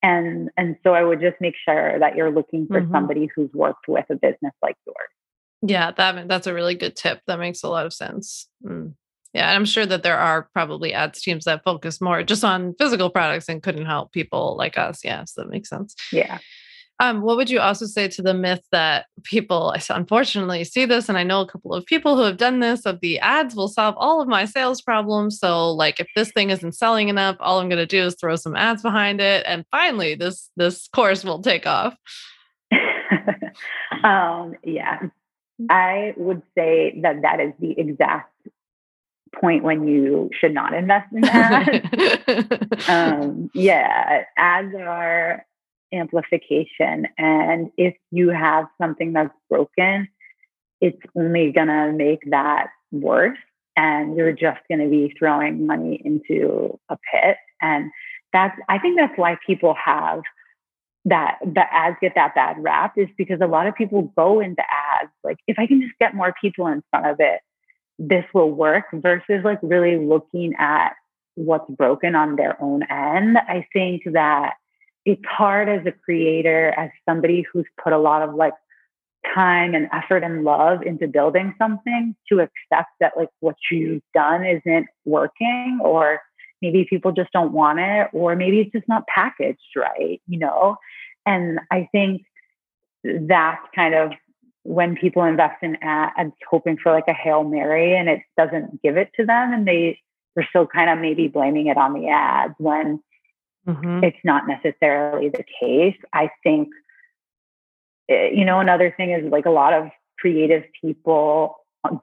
[0.03, 2.93] and and so i would just make sure that you're looking for mm-hmm.
[2.93, 4.97] somebody who's worked with a business like yours
[5.63, 8.93] yeah that that's a really good tip that makes a lot of sense mm.
[9.33, 13.11] yeah i'm sure that there are probably ads teams that focus more just on physical
[13.11, 16.39] products and couldn't help people like us yes yeah, so that makes sense yeah
[16.99, 21.09] um, what would you also say to the myth that people I unfortunately see this?
[21.09, 23.69] And I know a couple of people who have done this of the ads will
[23.69, 25.39] solve all of my sales problems.
[25.39, 28.57] So like if this thing isn't selling enough, all I'm gonna do is throw some
[28.57, 29.45] ads behind it.
[29.47, 31.95] And finally this this course will take off.
[34.03, 35.01] um, yeah.
[35.69, 38.33] I would say that that is the exact
[39.35, 42.89] point when you should not invest in ads.
[42.89, 45.45] um, yeah, ads are
[45.99, 47.09] amplification.
[47.19, 50.09] And if you have something that's broken,
[50.81, 53.39] it's only going to make that worse.
[53.77, 57.37] And you're just going to be throwing money into a pit.
[57.61, 57.91] And
[58.33, 60.23] that's, I think that's why people have
[61.07, 64.63] that the ads get that bad rap is because a lot of people go into
[64.63, 67.41] ads like if i can just get more people in front of it
[67.99, 70.95] this will work versus like really looking at
[71.37, 74.55] what's broken on their own end i think that
[75.07, 78.53] it's hard as a creator, as somebody who's put a lot of like
[79.35, 84.45] time and effort and love into building something to accept that like what you've done
[84.45, 86.21] isn't working or
[86.61, 90.77] maybe people just don't want it or maybe it's just not packaged right you know?
[91.25, 92.23] And i think
[93.05, 94.13] that's kind of
[94.63, 98.97] when people invest in ads hoping for like a hail mary and it doesn't give
[98.97, 99.99] it to them and they
[100.35, 103.01] they're still kind of maybe blaming it on the ads when
[103.67, 104.05] Mm-hmm.
[104.05, 105.97] It's not necessarily the case.
[106.13, 106.69] I think,
[108.09, 111.57] eh, you know, another thing is like a lot of creative people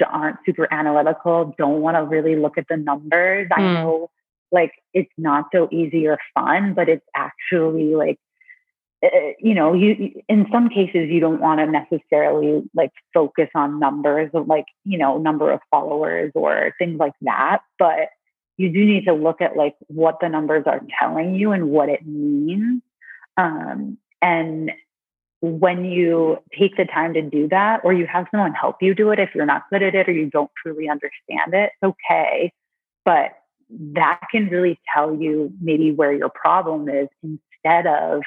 [0.06, 3.48] aren't super analytical, don't want to really look at the numbers.
[3.50, 3.58] Mm.
[3.58, 4.10] I know
[4.52, 8.20] like it's not so easy or fun, but it's actually like,
[9.04, 9.10] uh,
[9.40, 14.30] you know, you in some cases you don't want to necessarily like focus on numbers
[14.34, 17.60] of like, you know, number of followers or things like that.
[17.80, 18.10] But
[18.58, 21.90] you do need to look at like what the numbers are telling you and what
[21.90, 22.82] it means.
[23.38, 24.72] Um, and
[25.42, 29.12] when you take the time to do that, or you have someone help you do
[29.12, 32.54] it if you're not good at it or you don't truly understand it, it's okay.
[33.04, 33.32] But
[33.70, 38.22] that can really tell you maybe where your problem is instead of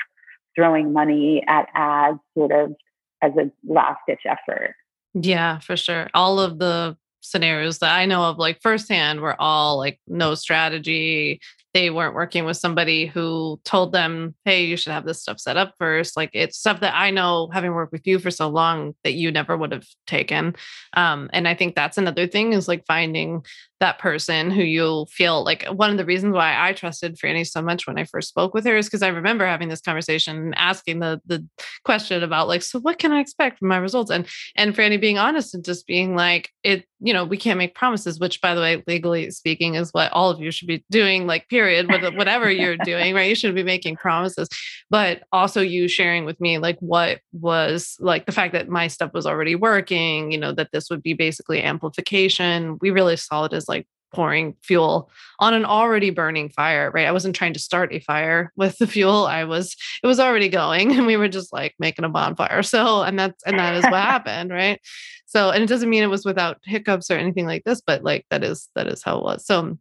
[0.54, 2.74] throwing money at ads sort of
[3.22, 4.74] as a last ditch effort.
[5.14, 6.10] Yeah, for sure.
[6.12, 6.96] All of the
[7.30, 11.40] scenarios that I know of, like firsthand, were all like no strategy.
[11.74, 15.58] They weren't working with somebody who told them, hey, you should have this stuff set
[15.58, 16.16] up first.
[16.16, 19.30] Like it's stuff that I know, having worked with you for so long, that you
[19.30, 20.56] never would have taken.
[20.94, 23.44] Um, and I think that's another thing is like finding
[23.78, 27.60] that person who you'll feel like one of the reasons why I trusted Franny so
[27.60, 30.54] much when I first spoke with her is because I remember having this conversation and
[30.56, 31.46] asking the the
[31.84, 34.10] question about like, so what can I expect from my results?
[34.10, 37.74] And and Franny being honest and just being like, it, you know, we can't make
[37.74, 41.26] promises, which by the way, legally speaking, is what all of you should be doing,
[41.26, 43.28] like period, whatever you're doing, right?
[43.28, 44.48] You should be making promises.
[44.88, 49.12] But also you sharing with me like what was like the fact that my stuff
[49.12, 52.78] was already working, you know, that this would be basically amplification.
[52.80, 53.86] We really saw it as like
[54.16, 55.10] pouring fuel
[55.40, 57.06] on an already burning fire, right?
[57.06, 59.26] I wasn't trying to start a fire with the fuel.
[59.26, 62.62] I was, it was already going and we were just like making a bonfire.
[62.62, 64.80] So, and that's, and that is what happened, right?
[65.26, 68.24] So, and it doesn't mean it was without hiccups or anything like this, but like
[68.30, 69.44] that is, that is how it was.
[69.44, 69.76] So,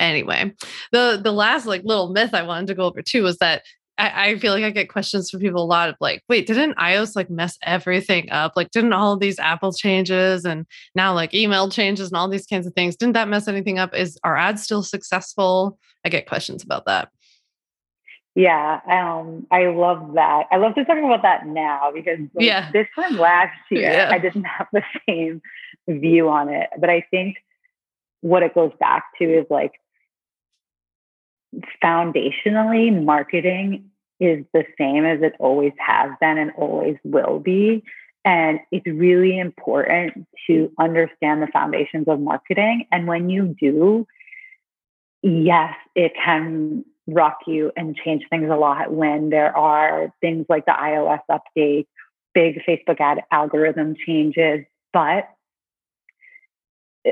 [0.00, 0.50] anyway
[0.90, 3.62] the the last like little myth i wanted to go over too was that
[3.98, 6.76] I, I, feel like I get questions from people a lot of like, wait, didn't
[6.76, 8.52] iOS like mess everything up?
[8.56, 12.66] Like, didn't all these Apple changes and now like email changes and all these kinds
[12.66, 13.94] of things, didn't that mess anything up?
[13.94, 15.78] Is our ads still successful?
[16.04, 17.10] I get questions about that.
[18.34, 20.46] Yeah, um, I love that.
[20.50, 22.70] I love to talk about that now because like, yeah.
[22.72, 24.08] this time last year yeah.
[24.10, 25.42] I didn't have the same
[25.86, 26.70] view on it.
[26.78, 27.36] But I think
[28.22, 29.72] what it goes back to is like
[31.82, 33.90] foundationally, marketing
[34.20, 37.82] is the same as it always has been and always will be.
[38.24, 42.86] And it's really important to understand the foundations of marketing.
[42.92, 44.06] And when you do,
[45.22, 50.66] yes, it can rock you and change things a lot when there are things like
[50.66, 51.86] the iOS update,
[52.32, 54.64] big Facebook ad algorithm changes.
[54.92, 55.28] But
[57.04, 57.10] uh,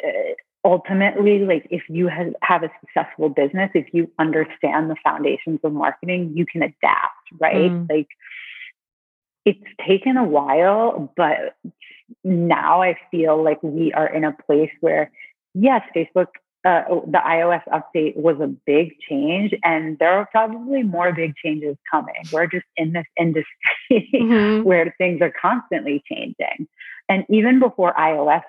[0.65, 5.73] ultimately like if you have, have a successful business if you understand the foundations of
[5.73, 7.91] marketing you can adapt right mm.
[7.91, 8.09] like
[9.47, 11.57] it's taken a while but
[12.25, 15.11] now i feel like we are in a place where
[15.55, 16.27] yes facebook
[16.63, 21.75] uh, the ios update was a big change and there are probably more big changes
[21.91, 23.47] coming we're just in this industry
[23.91, 24.63] mm-hmm.
[24.63, 26.69] where things are constantly changing
[27.09, 28.43] and even before ios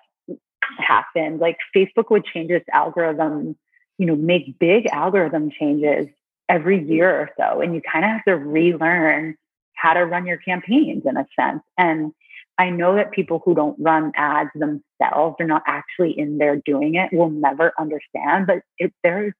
[0.78, 1.39] happened.
[1.39, 3.55] Like Facebook would change its algorithm,
[3.97, 6.07] you know, make big algorithm changes
[6.49, 7.62] every year or so.
[7.62, 9.36] And you kind of have to relearn
[9.76, 11.64] how to run your campaigns in a sense.
[11.78, 12.14] And
[12.57, 16.95] I know that people who don't run ads themselves, are not actually in there doing
[16.95, 18.47] it, will never understand.
[18.47, 19.34] But it, there's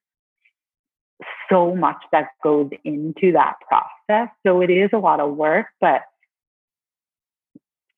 [1.50, 4.30] so much that goes into that process.
[4.46, 6.02] So it is a lot of work, but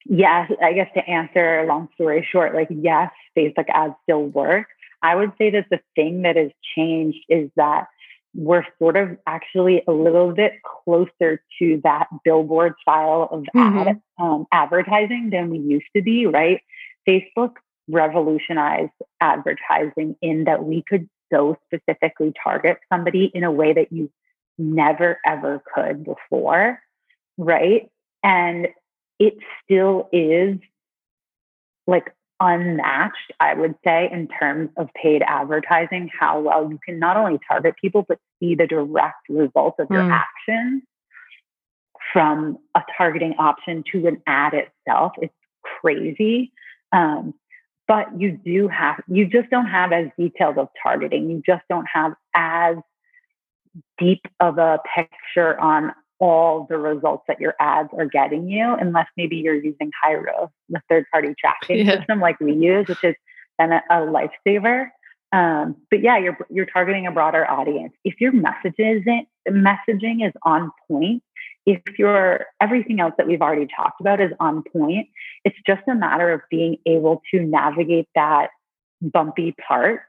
[0.06, 4.68] yes, I guess to answer long story short, like yes, Facebook ads still work.
[5.02, 7.88] I would say that the thing that has changed is that
[8.36, 13.90] we're sort of actually a little bit closer to that billboard style of mm-hmm.
[13.90, 16.62] ad, um, advertising than we used to be, right?
[17.08, 17.56] Facebook
[17.88, 24.10] revolutionized advertising in that we could so specifically target somebody in a way that you
[24.58, 26.80] never ever could before,
[27.38, 27.90] right?
[28.24, 28.68] And
[29.24, 30.58] it still is
[31.88, 37.16] like unmatched, I would say, in terms of paid advertising, how well you can not
[37.16, 40.12] only target people, but see the direct results of your mm.
[40.12, 40.84] actions
[42.12, 45.14] from a targeting option to an ad itself.
[45.22, 45.34] It's
[45.82, 46.52] crazy.
[46.92, 47.34] Um,
[47.88, 51.30] but you do have, you just don't have as detailed of targeting.
[51.30, 52.78] You just don't have as
[53.98, 55.94] deep of a picture on
[56.24, 60.82] all the results that your ads are getting you, unless maybe you're using Hyros, the
[60.88, 61.98] third party tracking yeah.
[61.98, 63.14] system like we use, which is
[63.60, 64.88] then a, a lifesaver.
[65.34, 67.94] Um, but yeah, you're you're targeting a broader audience.
[68.06, 69.04] If your messages
[69.50, 71.24] messaging is on point,
[71.66, 75.10] if your everything else that we've already talked about is on point,
[75.44, 78.48] it's just a matter of being able to navigate that
[79.02, 80.04] bumpy part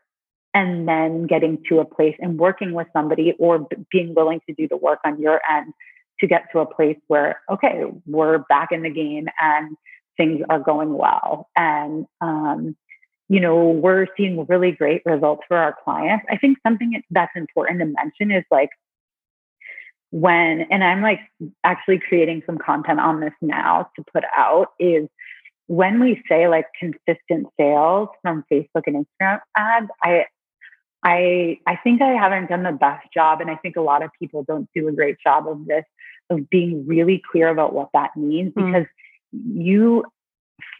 [0.52, 4.54] and then getting to a place and working with somebody or b- being willing to
[4.54, 5.74] do the work on your end
[6.20, 9.76] to get to a place where, okay, we're back in the game and
[10.16, 11.48] things are going well.
[11.56, 12.76] And, um,
[13.28, 16.24] you know, we're seeing really great results for our clients.
[16.30, 18.70] I think something that's important to mention is like
[20.10, 21.20] when, and I'm like
[21.64, 25.08] actually creating some content on this now to put out, is
[25.66, 30.26] when we say like consistent sales from Facebook and Instagram ads, I
[31.04, 34.10] I I think I haven't done the best job, and I think a lot of
[34.18, 35.84] people don't do a great job of this
[36.30, 38.66] of being really clear about what that means mm.
[38.66, 38.86] because
[39.32, 40.04] you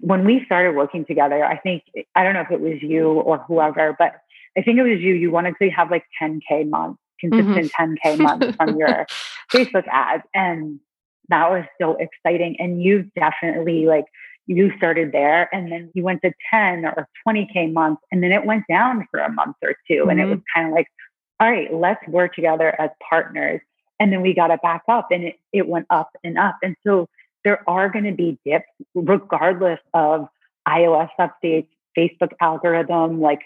[0.00, 1.82] when we started working together i think
[2.14, 4.14] i don't know if it was you or whoever but
[4.56, 7.94] i think it was you you wanted to have like 10k months consistent mm-hmm.
[8.08, 9.06] 10k months from your
[9.52, 10.80] facebook ads and
[11.28, 14.06] that was so exciting and you've definitely like
[14.46, 18.44] you started there and then you went to 10 or 20k months and then it
[18.44, 20.10] went down for a month or 2 mm-hmm.
[20.10, 20.32] and it mm-hmm.
[20.32, 20.86] was kind of like
[21.40, 23.60] all right let's work together as partners
[24.00, 26.56] and then we got it back up and it, it went up and up.
[26.62, 27.08] And so
[27.44, 30.28] there are going to be dips regardless of
[30.66, 33.42] iOS updates, Facebook algorithm, like,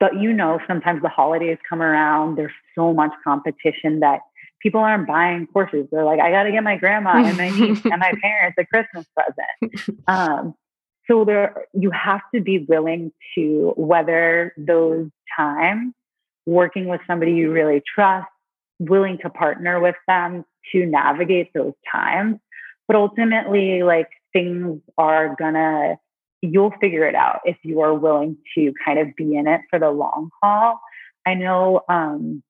[0.00, 4.20] but you know, sometimes the holidays come around, there's so much competition that
[4.62, 5.86] people aren't buying courses.
[5.90, 8.64] They're like, I got to get my grandma and my niece and my parents a
[8.66, 9.98] Christmas present.
[10.06, 10.54] Um,
[11.10, 15.94] so there, you have to be willing to weather those times,
[16.46, 18.28] working with somebody you really trust,
[18.78, 22.38] willing to partner with them to navigate those times.
[22.86, 25.96] But ultimately, like things are gonna,
[26.42, 29.78] you'll figure it out if you are willing to kind of be in it for
[29.78, 30.80] the long haul.
[31.26, 32.42] I know um,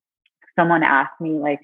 [0.57, 1.61] someone asked me, like,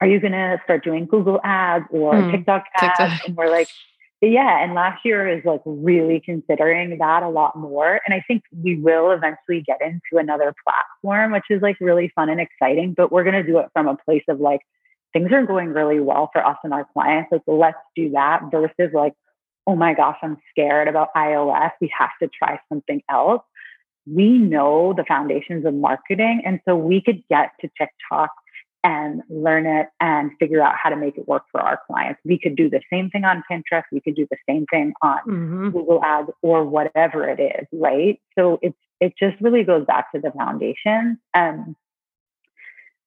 [0.00, 2.98] are you going to start doing Google ads or mm, TikTok ads?
[2.98, 3.26] TikTok.
[3.26, 3.68] And we're like,
[4.22, 4.62] yeah.
[4.62, 8.00] And last year is like really considering that a lot more.
[8.06, 12.28] And I think we will eventually get into another platform, which is like really fun
[12.28, 14.60] and exciting, but we're going to do it from a place of like,
[15.12, 17.32] things are going really well for us and our clients.
[17.32, 19.14] Like, let's do that versus like,
[19.66, 21.72] oh my gosh, I'm scared about iOS.
[21.80, 23.42] We have to try something else.
[24.06, 26.42] We know the foundations of marketing.
[26.44, 28.30] And so we could get to TikTok
[28.82, 32.20] and learn it and figure out how to make it work for our clients.
[32.24, 33.82] We could do the same thing on Pinterest.
[33.92, 35.70] We could do the same thing on mm-hmm.
[35.70, 38.20] Google Ads or whatever it is, right?
[38.38, 41.74] So it's it just really goes back to the foundation and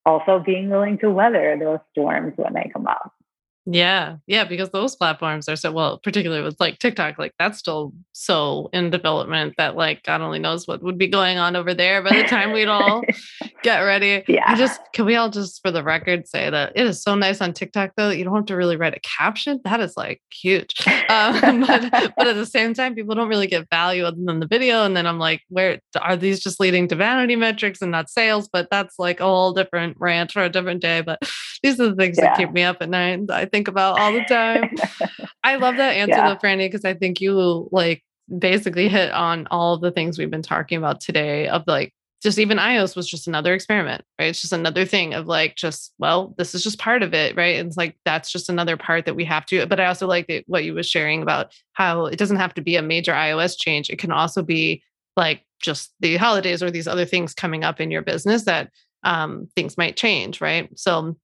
[0.04, 3.12] also being willing to weather those storms when they come up.
[3.66, 4.16] Yeah.
[4.26, 4.44] Yeah.
[4.44, 8.90] Because those platforms are so well, particularly with like TikTok, like that's still so in
[8.90, 12.24] development that like God only knows what would be going on over there by the
[12.24, 13.02] time we'd all
[13.64, 14.22] get ready.
[14.28, 14.44] Yeah.
[14.46, 17.40] I just can we all just for the record say that it is so nice
[17.40, 18.10] on TikTok though.
[18.10, 19.60] You don't have to really write a caption.
[19.64, 20.76] That is like huge.
[21.06, 24.46] Um, but, but at the same time, people don't really get value other than the
[24.46, 24.84] video.
[24.84, 28.48] And then I'm like, where are these just leading to vanity metrics and not sales?
[28.50, 31.02] But that's like a whole different rant for a different day.
[31.02, 31.20] But
[31.62, 32.24] these are the things yeah.
[32.24, 33.20] that keep me up at night.
[33.30, 34.74] I think about all the time.
[35.44, 36.30] I love that answer yeah.
[36.30, 38.02] though, Franny, because I think you like
[38.38, 41.92] basically hit on all of the things we've been talking about today of like
[42.24, 44.30] just even iOS was just another experiment, right?
[44.30, 47.56] It's just another thing of like, just, well, this is just part of it, right?
[47.58, 50.26] And it's like, that's just another part that we have to, but I also like
[50.26, 53.56] the, what you was sharing about how it doesn't have to be a major iOS
[53.58, 53.90] change.
[53.90, 54.82] It can also be
[55.16, 58.70] like just the holidays or these other things coming up in your business that
[59.02, 60.70] um, things might change, right?
[60.78, 61.16] So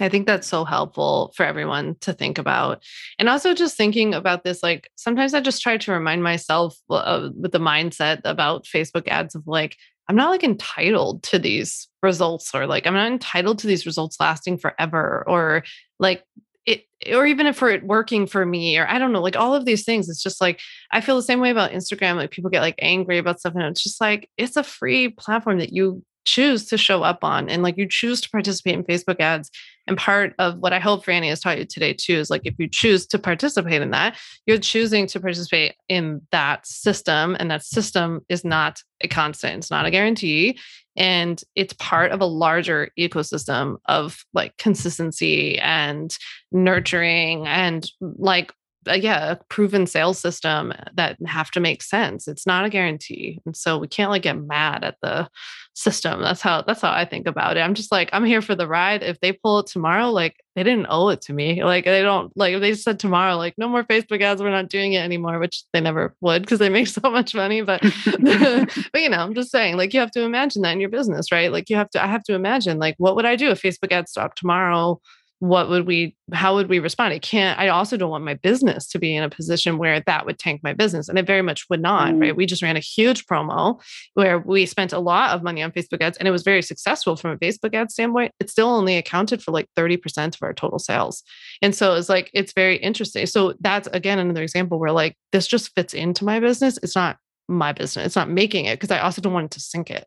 [0.00, 2.82] I think that's so helpful for everyone to think about.
[3.20, 7.28] And also just thinking about this, like sometimes I just try to remind myself uh,
[7.38, 9.76] with the mindset about Facebook ads of like,
[10.10, 14.16] I'm not like entitled to these results or like, I'm not entitled to these results
[14.18, 15.62] lasting forever or
[16.00, 16.24] like,
[16.66, 16.82] it,
[17.12, 19.66] or even if for it working for me, or I don't know, like all of
[19.66, 20.58] these things, it's just like
[20.90, 22.16] I feel the same way about Instagram.
[22.16, 25.60] Like people get like angry about stuff, and it's just like it's a free platform
[25.60, 29.18] that you choose to show up on and like you choose to participate in Facebook
[29.18, 29.50] ads.
[29.88, 32.54] And part of what I hope Franny has taught you today too is like if
[32.58, 34.16] you choose to participate in that,
[34.46, 37.36] you're choosing to participate in that system.
[37.40, 40.56] And that system is not a constant, it's not a guarantee.
[40.96, 46.16] And it's part of a larger ecosystem of like consistency and
[46.52, 48.52] nurturing and like
[48.90, 52.26] uh, yeah, a proven sales system that have to make sense.
[52.26, 53.40] It's not a guarantee.
[53.46, 55.28] And so we can't like get mad at the
[55.74, 56.20] system.
[56.20, 57.60] That's how that's how I think about it.
[57.60, 59.02] I'm just like, I'm here for the ride.
[59.02, 61.62] If they pull it tomorrow, like they didn't owe it to me.
[61.62, 64.68] Like they don't like if they said tomorrow, like no more Facebook ads, we're not
[64.68, 67.62] doing it anymore, which they never would because they make so much money.
[67.62, 70.90] But but you know, I'm just saying, like you have to imagine that in your
[70.90, 71.52] business, right?
[71.52, 73.92] Like you have to, I have to imagine like what would I do if Facebook
[73.92, 75.00] ads stopped tomorrow?
[75.40, 77.12] What would we how would we respond?
[77.12, 80.24] I can't i also don't want my business to be in a position where that
[80.24, 82.20] would tank my business and it very much would not mm.
[82.20, 83.80] right we just ran a huge promo
[84.14, 87.16] where we spent a lot of money on facebook ads and it was very successful
[87.16, 88.32] from a facebook ad standpoint.
[88.40, 91.22] It still only accounted for like 30% of our total sales.
[91.62, 93.26] And so it's like it's very interesting.
[93.26, 96.78] So that's again another example where like this just fits into my business.
[96.82, 97.18] It's not
[97.48, 98.06] my business.
[98.06, 100.06] It's not making it because i also don't want it to sink it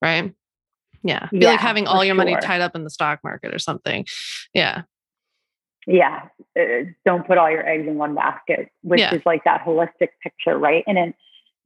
[0.00, 0.32] right
[1.04, 1.26] yeah.
[1.26, 2.24] It'd Be yeah, like having all your sure.
[2.24, 4.06] money tied up in the stock market or something.
[4.54, 4.82] Yeah.
[5.86, 6.28] Yeah.
[6.58, 9.14] Uh, don't put all your eggs in one basket, which yeah.
[9.14, 10.82] is like that holistic picture, right?
[10.86, 11.14] And it,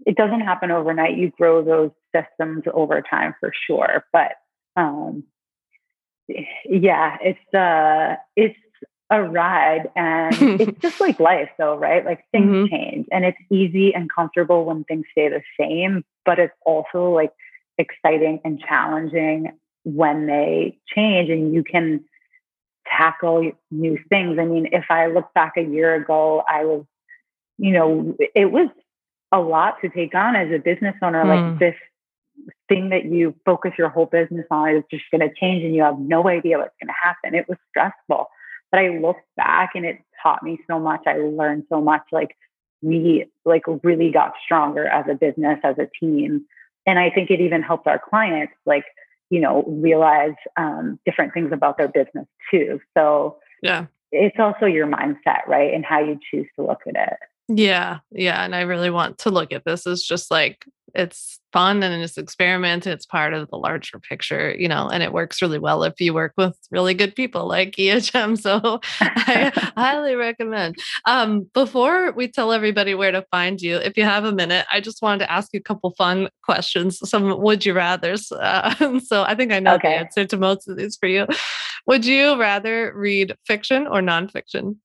[0.06, 1.16] it doesn't happen overnight.
[1.16, 4.04] You grow those systems over time for sure.
[4.12, 4.32] But
[4.76, 5.22] um,
[6.64, 8.58] yeah, it's uh it's
[9.10, 12.04] a ride and it's just like life though, right?
[12.04, 12.74] Like things mm-hmm.
[12.74, 17.32] change and it's easy and comfortable when things stay the same, but it's also like
[17.78, 19.52] exciting and challenging
[19.84, 22.04] when they change and you can
[22.86, 24.38] tackle new things.
[24.38, 26.84] I mean, if I look back a year ago, I was,
[27.58, 28.68] you know, it was
[29.32, 31.24] a lot to take on as a business owner.
[31.24, 31.50] Mm.
[31.50, 31.74] Like this
[32.68, 35.82] thing that you focus your whole business on is just going to change and you
[35.82, 37.34] have no idea what's going to happen.
[37.34, 38.26] It was stressful.
[38.70, 41.02] But I looked back and it taught me so much.
[41.06, 42.02] I learned so much.
[42.12, 42.36] Like
[42.82, 46.46] we like really got stronger as a business, as a team.
[46.88, 48.84] And I think it even helps our clients like,
[49.28, 52.80] you know, realize um, different things about their business too.
[52.96, 55.74] So yeah, it's also your mindset, right?
[55.74, 57.18] And how you choose to look at it.
[57.48, 61.82] Yeah, yeah, and I really want to look at this as just like it's fun
[61.82, 62.86] and it's experiment.
[62.86, 66.12] It's part of the larger picture, you know, and it works really well if you
[66.12, 68.38] work with really good people like EHM.
[68.38, 70.76] So I highly recommend.
[71.06, 74.80] Um, before we tell everybody where to find you, if you have a minute, I
[74.80, 78.30] just wanted to ask you a couple fun questions, some would you rather's.
[78.32, 79.90] Uh, so I think I know okay.
[79.90, 81.26] the answer to most of these for you.
[81.86, 84.76] Would you rather read fiction or nonfiction?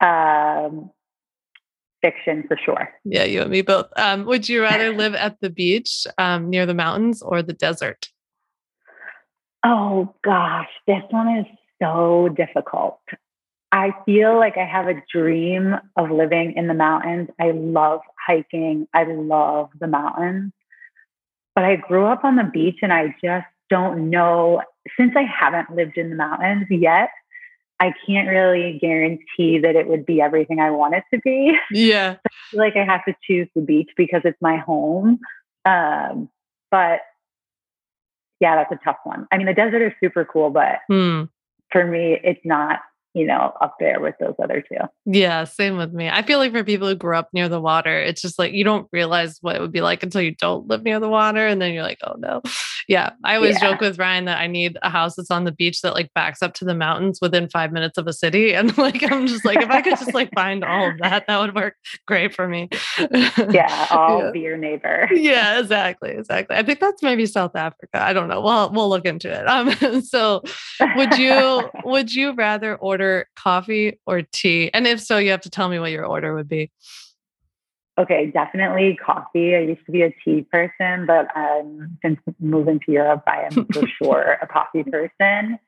[0.00, 0.90] Um,
[2.00, 2.88] fiction for sure.
[3.04, 3.86] Yeah, you and me both.
[3.96, 8.08] Um, would you rather live at the beach um, near the mountains or the desert?
[9.64, 11.46] Oh gosh, this one is
[11.82, 13.00] so difficult.
[13.70, 17.28] I feel like I have a dream of living in the mountains.
[17.38, 18.88] I love hiking.
[18.94, 20.52] I love the mountains.
[21.54, 24.62] But I grew up on the beach and I just don't know,
[24.96, 27.10] since I haven't lived in the mountains yet,
[27.80, 31.56] I can't really guarantee that it would be everything I want it to be.
[31.70, 32.16] Yeah.
[32.24, 35.20] I like I have to choose the beach because it's my home.
[35.64, 36.28] Um,
[36.70, 37.00] but
[38.40, 39.26] yeah, that's a tough one.
[39.30, 41.28] I mean, the desert is super cool, but mm.
[41.70, 42.80] for me, it's not
[43.14, 44.76] you know, up there with those other two.
[45.06, 46.08] Yeah, same with me.
[46.08, 48.64] I feel like for people who grew up near the water, it's just like you
[48.64, 51.46] don't realize what it would be like until you don't live near the water.
[51.46, 52.42] And then you're like, oh no.
[52.88, 53.10] Yeah.
[53.22, 53.72] I always yeah.
[53.72, 56.40] joke with Ryan that I need a house that's on the beach that like backs
[56.40, 58.54] up to the mountains within five minutes of a city.
[58.54, 61.38] And like, I'm just like, if I could just like find all of that, that
[61.38, 61.74] would work
[62.06, 62.70] great for me.
[63.50, 63.88] yeah.
[63.90, 64.30] I'll yeah.
[64.30, 65.06] be your neighbor.
[65.12, 66.12] yeah, exactly.
[66.12, 66.56] Exactly.
[66.56, 68.02] I think that's maybe South Africa.
[68.02, 68.40] I don't know.
[68.40, 69.46] Well, we'll look into it.
[69.46, 70.42] Um, so
[70.96, 74.70] would you, would you rather order order coffee or tea?
[74.74, 76.70] And if so, you have to tell me what your order would be.
[77.98, 79.56] Okay, definitely coffee.
[79.56, 83.66] I used to be a tea person, but um, since moving to Europe, I am
[83.72, 85.58] for sure a coffee person.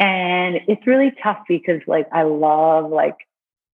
[0.00, 3.16] And it's really tough because, like, I love like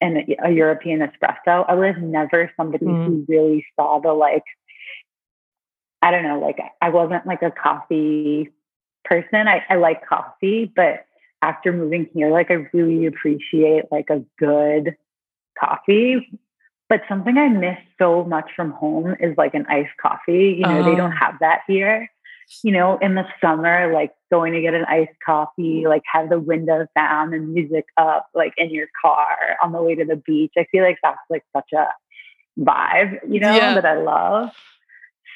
[0.03, 1.65] an, a European espresso.
[1.67, 3.07] I was never somebody mm.
[3.07, 4.45] who really saw the like.
[6.01, 8.51] I don't know, like I wasn't like a coffee
[9.05, 9.49] person.
[9.49, 11.07] I, I like coffee, but
[11.43, 14.97] after moving here, like I really appreciate like a good
[15.59, 16.29] coffee.
[16.89, 20.57] But something I miss so much from home is like an iced coffee.
[20.59, 21.17] You know, they don't oh.
[21.21, 22.09] have that here.
[22.65, 26.39] You know, in the summer, like going to get an iced coffee, like have the
[26.39, 30.53] windows down and music up, like in your car on the way to the beach.
[30.57, 31.89] I feel like that's like such a
[32.59, 33.75] vibe, you know, yeah.
[33.75, 34.51] that I love.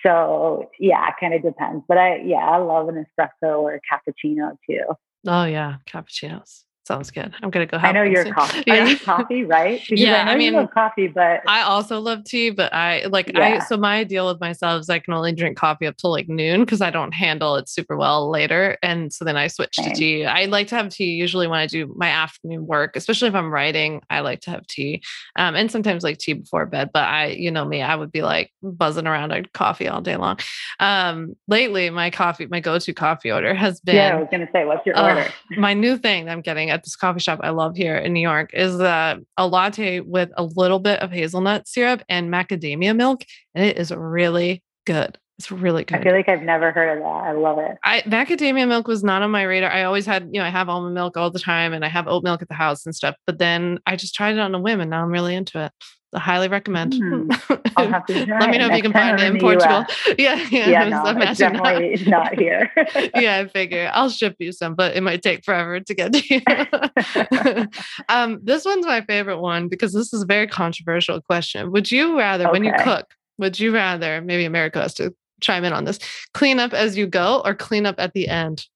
[0.02, 1.84] So yeah, it kind of depends.
[1.86, 4.84] But I yeah, I love an espresso or a cappuccino too.
[5.26, 6.64] Oh yeah, cappuccinos.
[6.92, 7.32] Sounds good.
[7.42, 7.78] I'm gonna go.
[7.78, 8.64] Have I know you're coffee.
[8.66, 8.94] Yeah.
[8.96, 9.80] Coffee, right?
[9.88, 12.50] Because yeah, I, I mean, coffee, but I also love tea.
[12.50, 13.60] But I like yeah.
[13.62, 13.64] I.
[13.64, 16.60] So my deal with myself is I can only drink coffee up till like noon
[16.60, 19.88] because I don't handle it super well later, and so then I switch Same.
[19.88, 20.26] to tea.
[20.26, 23.50] I like to have tea usually when I do my afternoon work, especially if I'm
[23.50, 24.02] writing.
[24.10, 25.02] I like to have tea,
[25.36, 26.90] um, and sometimes like tea before bed.
[26.92, 30.16] But I, you know me, I would be like buzzing around on coffee all day
[30.16, 30.38] long.
[30.78, 33.96] Um, lately, my coffee, my go-to coffee order has been.
[33.96, 35.32] Yeah, I was gonna say, what's your uh, order?
[35.56, 38.50] my new thing I'm getting at this coffee shop I love here in New York
[38.52, 43.24] is uh, a latte with a little bit of hazelnut syrup and macadamia milk,
[43.54, 45.16] and it is really good.
[45.38, 45.98] It's really good.
[45.98, 47.06] I feel like I've never heard of that.
[47.06, 47.78] I love it.
[47.84, 49.70] I macadamia milk was not on my radar.
[49.70, 52.06] I always had, you know, I have almond milk all the time and I have
[52.08, 53.16] oat milk at the house and stuff.
[53.26, 55.72] But then I just tried it on a whim and now I'm really into it.
[56.14, 56.92] I highly recommend.
[56.92, 59.84] Mm, I'll have to Let me know if you can find it in Portugal.
[60.18, 60.88] Yeah, yeah, yeah.
[60.88, 62.70] No, definitely not, not here.
[63.14, 66.34] yeah, I figure I'll ship you some, but it might take forever to get to
[66.34, 67.68] you.
[68.08, 71.72] um, this one's my favorite one because this is a very controversial question.
[71.72, 72.52] Would you rather, okay.
[72.52, 74.20] when you cook, would you rather?
[74.20, 75.98] Maybe America has to chime in on this.
[76.34, 78.66] Clean up as you go, or clean up at the end.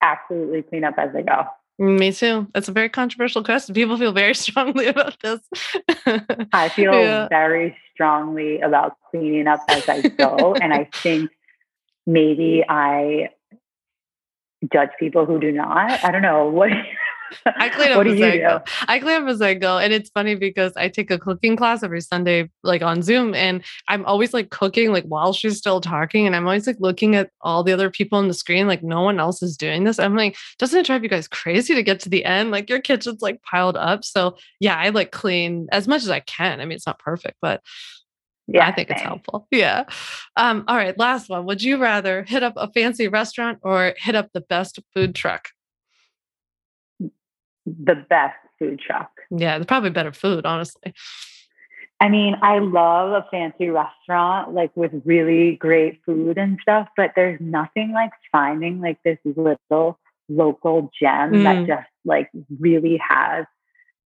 [0.00, 1.44] Absolutely, clean up as I go.
[1.82, 2.46] Me too.
[2.54, 3.74] It's a very controversial question.
[3.74, 5.40] People feel very strongly about this.
[6.52, 7.26] I feel yeah.
[7.26, 10.54] very strongly about cleaning up as I go.
[10.54, 11.28] and I think
[12.06, 13.30] maybe I
[14.72, 16.04] judge people who do not.
[16.04, 16.48] I don't know.
[16.48, 16.70] What
[17.46, 18.62] I clean up as I go.
[18.88, 19.78] I clean up as I go.
[19.78, 23.62] And it's funny because I take a cooking class every Sunday, like on Zoom, and
[23.88, 26.26] I'm always like cooking like while she's still talking.
[26.26, 29.02] And I'm always like looking at all the other people on the screen, like no
[29.02, 29.98] one else is doing this.
[29.98, 32.50] I'm like, doesn't it drive you guys crazy to get to the end?
[32.50, 34.04] Like your kitchen's like piled up.
[34.04, 36.60] So yeah, I like clean as much as I can.
[36.60, 37.62] I mean, it's not perfect, but
[38.48, 39.46] yeah, I think it's helpful.
[39.50, 39.84] Yeah.
[40.36, 40.98] Um, all right.
[40.98, 41.46] Last one.
[41.46, 45.48] Would you rather hit up a fancy restaurant or hit up the best food truck?
[47.66, 49.10] The best food truck.
[49.30, 50.94] Yeah, it's probably better food, honestly.
[52.00, 57.12] I mean, I love a fancy restaurant like with really great food and stuff, but
[57.14, 61.42] there's nothing like finding like this little local gem mm.
[61.44, 62.28] that just like
[62.58, 63.46] really has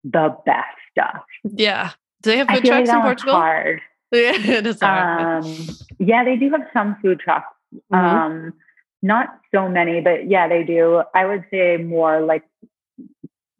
[0.04, 1.24] the best stuff.
[1.44, 1.92] Yeah.
[2.22, 3.34] Do they have food trucks like in Portugal?
[3.34, 3.82] Hard.
[4.12, 5.44] Yeah, it is hard.
[5.46, 5.68] Um,
[5.98, 7.48] yeah, they do have some food trucks.
[7.92, 7.96] Mm-hmm.
[7.96, 8.54] Um,
[9.02, 11.04] not so many, but yeah, they do.
[11.16, 12.44] I would say more like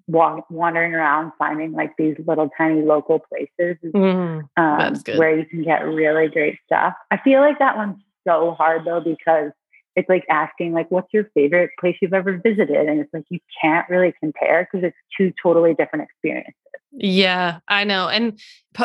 [0.10, 5.64] walk, wandering around, finding like these little tiny local places mm, um, where you can
[5.64, 6.94] get really great stuff.
[7.12, 9.52] I feel like that one's so hard though because
[9.96, 12.88] it's like asking like what's your favorite place you've ever visited?
[12.88, 16.54] And it's like you can't really compare because it's two totally different experiences.
[16.92, 18.08] Yeah i know.
[18.08, 18.40] And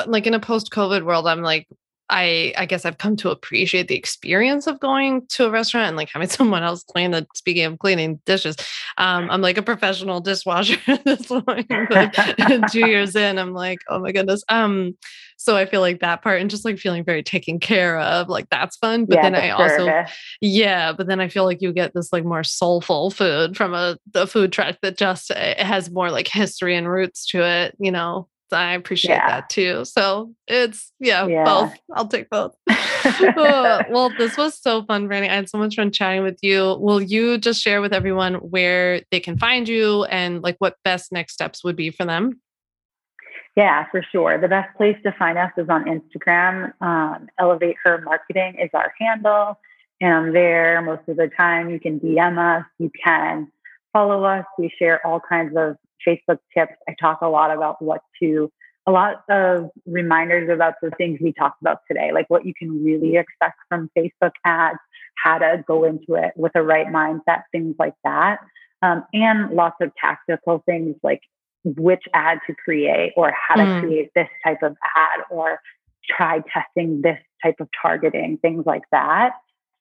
[0.06, 1.66] like in a post covid world i'm like
[2.14, 5.96] I I guess I've come to appreciate the experience of going to a restaurant and
[5.96, 8.56] like having someone else clean the speaking of cleaning dishes.
[8.98, 13.80] Um, I'm like a professional dishwasher at this point, but two years in, I'm like,
[13.88, 14.44] oh my goodness.
[14.48, 14.96] Um,
[15.36, 18.48] so I feel like that part and just like feeling very taken care of, like
[18.48, 19.06] that's fun.
[19.06, 20.04] But yeah, then I also,
[20.40, 23.98] yeah, but then I feel like you get this like more soulful food from a
[24.12, 27.90] the food truck that just it has more like history and roots to it, you
[27.90, 29.28] know, I appreciate yeah.
[29.28, 29.84] that too.
[29.84, 31.74] So it's yeah, yeah, both.
[31.94, 32.54] I'll take both.
[32.70, 35.28] oh, well, this was so fun, Franny.
[35.28, 36.76] I had so much fun chatting with you.
[36.78, 41.12] Will you just share with everyone where they can find you and like what best
[41.12, 42.40] next steps would be for them?
[43.56, 44.40] Yeah, for sure.
[44.40, 46.72] The best place to find us is on Instagram.
[46.82, 49.58] Um, Elevate Her Marketing is our handle.
[50.00, 51.70] And I'm there most of the time.
[51.70, 52.66] You can DM us.
[52.78, 53.50] You can
[53.92, 54.44] follow us.
[54.58, 55.76] We share all kinds of
[56.06, 56.74] Facebook tips.
[56.88, 58.50] I talk a lot about what to,
[58.86, 62.84] a lot of reminders about the things we talked about today, like what you can
[62.84, 64.78] really expect from Facebook ads,
[65.16, 68.38] how to go into it with a right mindset, things like that.
[68.82, 71.20] Um, and lots of tactical things like
[71.64, 73.80] which ad to create or how to mm.
[73.80, 75.58] create this type of ad or
[76.08, 79.30] try testing this type of targeting, things like that.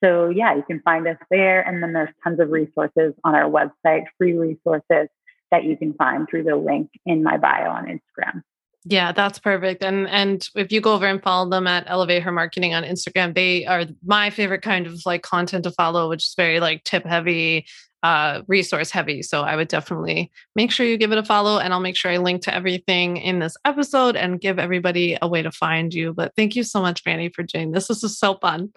[0.03, 1.61] So, yeah, you can find us there.
[1.61, 5.09] And then there's tons of resources on our website, free resources
[5.53, 8.41] that you can find through the link in my bio on Instagram.
[8.85, 9.83] Yeah, that's perfect.
[9.83, 13.35] And and if you go over and follow them at Elevate Her Marketing on Instagram,
[13.35, 17.05] they are my favorite kind of like content to follow, which is very like tip
[17.05, 17.67] heavy,
[18.01, 19.21] uh, resource heavy.
[19.21, 22.11] So I would definitely make sure you give it a follow and I'll make sure
[22.11, 26.11] I link to everything in this episode and give everybody a way to find you.
[26.13, 27.87] But thank you so much, Franny, for doing This.
[27.87, 28.73] This is so fun.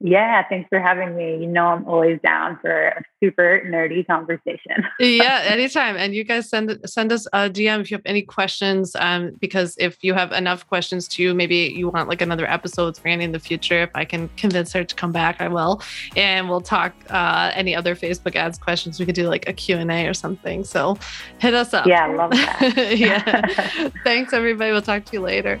[0.00, 1.38] Yeah, thanks for having me.
[1.38, 4.84] You know, I'm always down for a super nerdy conversation.
[5.00, 5.96] yeah, anytime.
[5.96, 8.94] And you guys send send us a DM if you have any questions.
[8.94, 13.02] Um, because if you have enough questions too, maybe you want like another episode with
[13.02, 13.82] Franny in the future.
[13.82, 15.82] If I can convince her to come back, I will.
[16.16, 19.00] And we'll talk uh, any other Facebook ads questions.
[19.00, 20.62] We could do like a Q and A or something.
[20.62, 20.96] So
[21.38, 21.86] hit us up.
[21.86, 22.96] Yeah, I love that.
[22.96, 23.88] yeah.
[24.04, 24.70] Thanks, everybody.
[24.70, 25.60] We'll talk to you later.